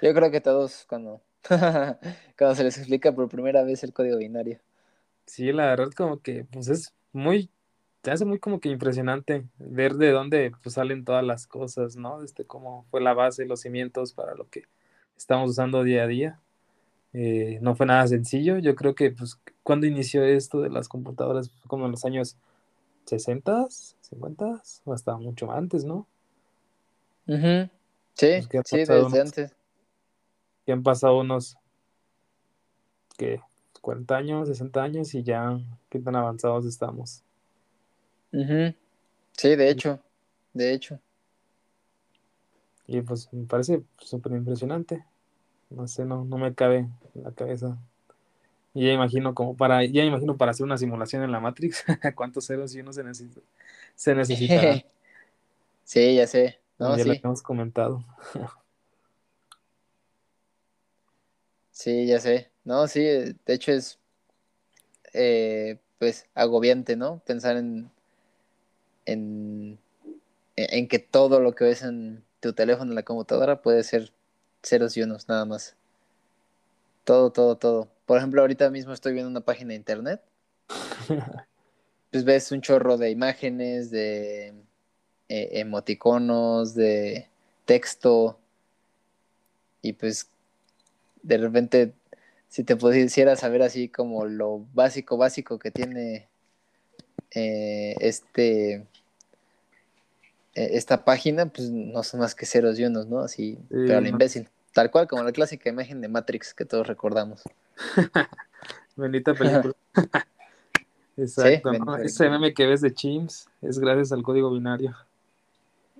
Yo 0.00 0.14
creo 0.14 0.30
que 0.30 0.40
todos 0.40 0.86
cuando 0.88 1.20
cuando 1.48 2.54
se 2.54 2.64
les 2.64 2.78
explica 2.78 3.12
por 3.12 3.28
primera 3.28 3.62
vez 3.62 3.82
el 3.84 3.92
código 3.92 4.18
binario. 4.18 4.60
Sí, 5.32 5.50
la 5.50 5.64
verdad 5.64 5.90
como 5.96 6.20
que 6.20 6.44
pues 6.44 6.68
es 6.68 6.92
muy, 7.10 7.48
te 8.02 8.10
hace 8.10 8.26
muy 8.26 8.38
como 8.38 8.60
que 8.60 8.68
impresionante 8.68 9.46
ver 9.56 9.94
de 9.94 10.10
dónde 10.10 10.52
pues, 10.62 10.74
salen 10.74 11.06
todas 11.06 11.24
las 11.24 11.46
cosas, 11.46 11.96
¿no? 11.96 12.22
Este, 12.22 12.44
cómo 12.44 12.84
fue 12.90 13.00
la 13.00 13.14
base, 13.14 13.46
los 13.46 13.62
cimientos 13.62 14.12
para 14.12 14.34
lo 14.34 14.46
que 14.50 14.64
estamos 15.16 15.48
usando 15.48 15.84
día 15.84 16.02
a 16.02 16.06
día. 16.06 16.40
Eh, 17.14 17.58
no 17.62 17.74
fue 17.74 17.86
nada 17.86 18.06
sencillo. 18.08 18.58
Yo 18.58 18.74
creo 18.74 18.94
que 18.94 19.10
pues 19.10 19.40
cuando 19.62 19.86
inició 19.86 20.22
esto 20.22 20.60
de 20.60 20.68
las 20.68 20.86
computadoras, 20.86 21.50
como 21.66 21.86
en 21.86 21.92
los 21.92 22.04
años 22.04 22.36
60, 23.06 23.68
50 24.02 24.62
o 24.84 24.92
hasta 24.92 25.16
mucho 25.16 25.50
antes, 25.50 25.82
¿no? 25.82 26.06
Sí, 28.12 28.32
pues, 28.50 28.64
sí, 28.66 28.76
desde 28.76 29.18
antes 29.18 29.56
que 30.66 30.72
han 30.72 30.82
pasado 30.82 31.20
unos, 31.20 31.56
¿qué? 33.16 33.40
40 33.82 34.16
años, 34.16 34.48
60 34.48 34.82
años 34.82 35.14
y 35.14 35.22
ya 35.22 35.60
qué 35.90 35.98
tan 35.98 36.16
avanzados 36.16 36.64
estamos. 36.64 37.22
Sí, 38.30 39.56
de 39.56 39.70
hecho, 39.70 40.00
de 40.54 40.72
hecho. 40.72 40.98
Y 42.86 43.02
pues 43.02 43.30
me 43.32 43.44
parece 43.44 43.82
súper 43.98 44.32
impresionante. 44.32 45.04
No 45.68 45.86
sé, 45.88 46.04
no, 46.04 46.24
no 46.24 46.38
me 46.38 46.54
cabe 46.54 46.88
en 47.14 47.22
la 47.22 47.32
cabeza. 47.32 47.78
Y 48.74 48.86
ya 48.86 48.92
imagino 48.92 49.34
como 49.34 49.56
para, 49.56 49.84
ya 49.84 50.04
imagino 50.04 50.36
para 50.36 50.52
hacer 50.52 50.64
una 50.64 50.78
simulación 50.78 51.22
en 51.22 51.32
la 51.32 51.40
Matrix, 51.40 51.84
cuántos 52.14 52.46
ceros 52.46 52.74
y 52.74 52.82
se 52.92 53.04
necesita. 53.04 53.40
Se 53.94 54.14
necesita. 54.14 54.82
sí, 55.84 56.14
ya 56.14 56.26
sé. 56.26 56.58
No, 56.78 56.96
ya 56.96 57.02
sí. 57.02 57.08
lo 57.08 57.14
hemos 57.14 57.42
comentado. 57.42 58.04
Sí, 61.70 62.06
ya 62.06 62.20
sé. 62.20 62.51
No, 62.64 62.86
sí, 62.86 63.00
de 63.00 63.36
hecho 63.46 63.72
es 63.72 63.98
eh, 65.12 65.78
pues 65.98 66.26
agobiante, 66.34 66.96
¿no? 66.96 67.20
Pensar 67.26 67.56
en, 67.56 67.90
en, 69.04 69.78
e, 70.56 70.78
en 70.78 70.88
que 70.88 70.98
todo 70.98 71.40
lo 71.40 71.54
que 71.54 71.64
ves 71.64 71.82
en 71.82 72.24
tu 72.40 72.52
teléfono, 72.52 72.90
en 72.90 72.96
la 72.96 73.02
computadora, 73.04 73.62
puede 73.62 73.82
ser 73.84 74.12
ceros 74.62 74.96
y 74.96 75.02
unos, 75.02 75.28
nada 75.28 75.44
más. 75.44 75.76
Todo, 77.04 77.30
todo, 77.30 77.56
todo. 77.56 77.88
Por 78.06 78.18
ejemplo, 78.18 78.40
ahorita 78.40 78.70
mismo 78.70 78.92
estoy 78.92 79.12
viendo 79.12 79.30
una 79.30 79.40
página 79.40 79.70
de 79.70 79.76
internet. 79.76 80.22
pues 82.10 82.24
ves 82.24 82.52
un 82.52 82.60
chorro 82.60 82.96
de 82.96 83.10
imágenes, 83.10 83.90
de 83.90 84.48
eh, 85.28 85.48
emoticonos, 85.52 86.74
de 86.74 87.28
texto. 87.64 88.38
Y 89.82 89.94
pues 89.94 90.28
de 91.22 91.38
repente, 91.38 91.94
si 92.52 92.64
te 92.64 92.76
pudiera 92.76 93.34
saber 93.34 93.62
así 93.62 93.88
como 93.88 94.26
lo 94.26 94.66
básico, 94.74 95.16
básico 95.16 95.58
que 95.58 95.70
tiene 95.70 96.28
eh, 97.30 97.96
este 97.98 98.74
eh, 98.74 98.84
esta 100.54 101.02
página, 101.02 101.46
pues 101.46 101.70
no 101.70 102.02
son 102.02 102.20
más 102.20 102.34
que 102.34 102.44
ceros 102.44 102.78
y 102.78 102.84
unos, 102.84 103.06
¿no? 103.06 103.20
Así, 103.20 103.58
pero 103.70 103.96
al 103.96 104.06
imbécil. 104.06 104.50
Tal 104.74 104.90
cual, 104.90 105.08
como 105.08 105.22
la 105.22 105.32
clásica 105.32 105.70
imagen 105.70 106.02
de 106.02 106.08
Matrix 106.08 106.52
que 106.52 106.66
todos 106.66 106.86
recordamos. 106.86 107.42
Bendita 108.96 109.32
película. 109.32 109.72
Exacto, 111.16 111.72
¿no? 111.72 111.96
Ese 111.96 112.28
meme 112.28 112.52
que 112.52 112.66
ves 112.66 112.82
de 112.82 112.92
Chimps 112.92 113.48
es 113.62 113.78
gracias 113.78 114.12
al 114.12 114.22
código 114.22 114.52
binario. 114.52 114.94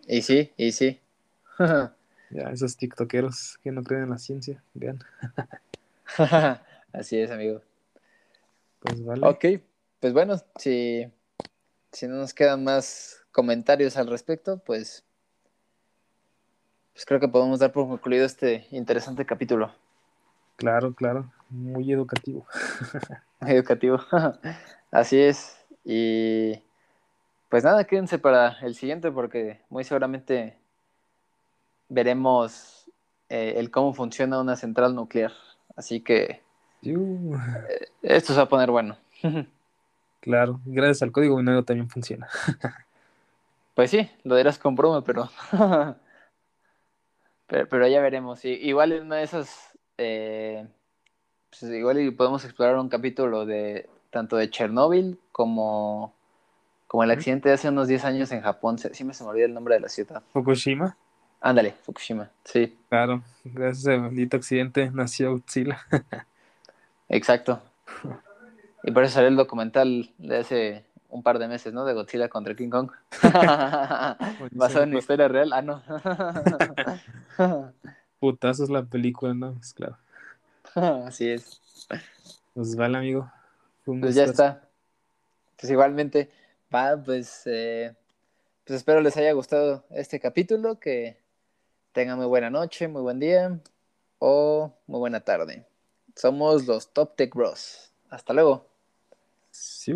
Y 0.06 0.20
sí, 0.20 0.52
y 0.58 0.72
sí. 0.72 1.00
ya, 1.58 2.50
esos 2.52 2.76
tiktokeros 2.76 3.58
que 3.62 3.72
no 3.72 3.82
creen 3.82 4.02
en 4.02 4.10
la 4.10 4.18
ciencia, 4.18 4.62
vean. 4.74 4.98
Así 6.92 7.18
es, 7.18 7.30
amigo. 7.30 7.60
Pues 8.80 9.04
vale. 9.04 9.26
Ok, 9.26 9.44
pues 10.00 10.12
bueno, 10.12 10.36
si, 10.56 11.06
si 11.92 12.08
no 12.08 12.16
nos 12.16 12.34
quedan 12.34 12.64
más 12.64 13.24
comentarios 13.30 13.96
al 13.96 14.08
respecto, 14.08 14.58
pues, 14.58 15.04
pues 16.92 17.06
creo 17.06 17.20
que 17.20 17.28
podemos 17.28 17.60
dar 17.60 17.72
por 17.72 17.86
concluido 17.86 18.26
este 18.26 18.66
interesante 18.70 19.24
capítulo. 19.24 19.72
Claro, 20.56 20.94
claro, 20.94 21.32
muy 21.48 21.92
educativo. 21.92 22.46
Muy 23.40 23.52
educativo, 23.52 23.98
así 24.92 25.18
es. 25.18 25.56
Y 25.84 26.62
pues 27.48 27.64
nada, 27.64 27.82
quédense 27.84 28.20
para 28.20 28.56
el 28.60 28.76
siguiente 28.76 29.10
porque 29.10 29.60
muy 29.68 29.82
seguramente 29.82 30.56
veremos 31.88 32.88
eh, 33.28 33.54
el 33.56 33.70
cómo 33.72 33.94
funciona 33.94 34.40
una 34.40 34.54
central 34.54 34.94
nuclear. 34.94 35.32
Así 35.76 36.00
que 36.00 36.42
eh, 36.82 37.88
esto 38.02 38.32
se 38.32 38.38
va 38.38 38.44
a 38.44 38.48
poner 38.48 38.70
bueno. 38.70 38.96
Claro, 40.20 40.60
gracias 40.64 41.02
al 41.02 41.10
código 41.10 41.36
binario 41.36 41.64
también 41.64 41.90
funciona. 41.90 42.28
Pues 43.74 43.90
sí, 43.90 44.06
lo 44.22 44.36
dirás 44.36 44.58
con 44.58 44.74
broma, 44.74 45.02
pero... 45.02 45.30
pero, 47.46 47.88
ya 47.88 48.02
veremos. 48.02 48.44
igual 48.44 48.92
en 48.92 49.04
una 49.04 49.16
de 49.16 49.22
esas... 49.22 49.70
Eh, 49.96 50.66
pues 51.48 51.62
igual 51.62 52.14
podemos 52.14 52.44
explorar 52.44 52.76
un 52.76 52.90
capítulo 52.90 53.46
de 53.46 53.88
tanto 54.10 54.36
de 54.36 54.50
Chernóbil 54.50 55.18
como, 55.32 56.14
como 56.86 57.02
el 57.02 57.10
accidente 57.12 57.48
de 57.48 57.54
hace 57.54 57.70
unos 57.70 57.88
10 57.88 58.04
años 58.04 58.30
en 58.30 58.42
Japón. 58.42 58.76
Siempre 58.76 59.14
se 59.14 59.24
me 59.24 59.30
olvida 59.30 59.46
el 59.46 59.54
nombre 59.54 59.76
de 59.76 59.80
la 59.80 59.88
ciudad. 59.88 60.22
Fukushima. 60.34 60.98
Ándale, 61.44 61.72
Fukushima, 61.82 62.30
sí. 62.44 62.78
Claro, 62.88 63.22
gracias 63.44 63.88
a 63.88 63.92
ese 63.94 64.00
maldito 64.00 64.36
accidente 64.36 64.90
nació 64.92 65.32
Utsila. 65.32 65.80
Exacto. 67.08 67.60
Y 68.84 68.92
por 68.92 69.02
eso 69.02 69.14
salió 69.14 69.28
el 69.28 69.36
documental 69.36 70.10
de 70.18 70.38
hace 70.38 70.84
un 71.08 71.24
par 71.24 71.40
de 71.40 71.48
meses, 71.48 71.72
¿no? 71.72 71.84
De 71.84 71.94
Godzilla 71.94 72.28
contra 72.28 72.54
King 72.54 72.70
Kong. 72.70 72.90
Basado 74.52 74.84
en 74.84 74.96
historia 74.96 75.26
real. 75.26 75.52
Ah, 75.52 75.62
no. 75.62 75.82
Putazo 78.20 78.64
es 78.64 78.70
la 78.70 78.84
película, 78.84 79.34
¿no? 79.34 79.56
Es 79.60 79.74
claro. 79.74 79.98
Así 80.74 81.28
es. 81.28 81.60
Pues 82.54 82.76
vale, 82.76 82.98
amigo. 82.98 83.30
Pues 83.84 84.14
ya 84.14 84.24
está. 84.24 84.62
Pues 85.60 85.70
igualmente, 85.72 86.30
va, 86.74 86.96
pues, 86.96 87.42
eh, 87.46 87.94
pues 88.64 88.78
espero 88.78 89.00
les 89.00 89.16
haya 89.16 89.32
gustado 89.32 89.84
este 89.90 90.18
capítulo, 90.18 90.78
que 90.78 91.21
tengan 91.92 92.18
muy 92.18 92.26
buena 92.26 92.50
noche, 92.50 92.88
muy 92.88 93.02
buen 93.02 93.20
día 93.20 93.58
o 94.18 94.72
muy 94.86 94.98
buena 94.98 95.20
tarde. 95.20 95.66
Somos 96.16 96.66
los 96.66 96.92
Top 96.92 97.16
Tech 97.16 97.34
Bros. 97.34 97.92
Hasta 98.10 98.32
luego. 98.32 98.66
Sí. 99.50 99.92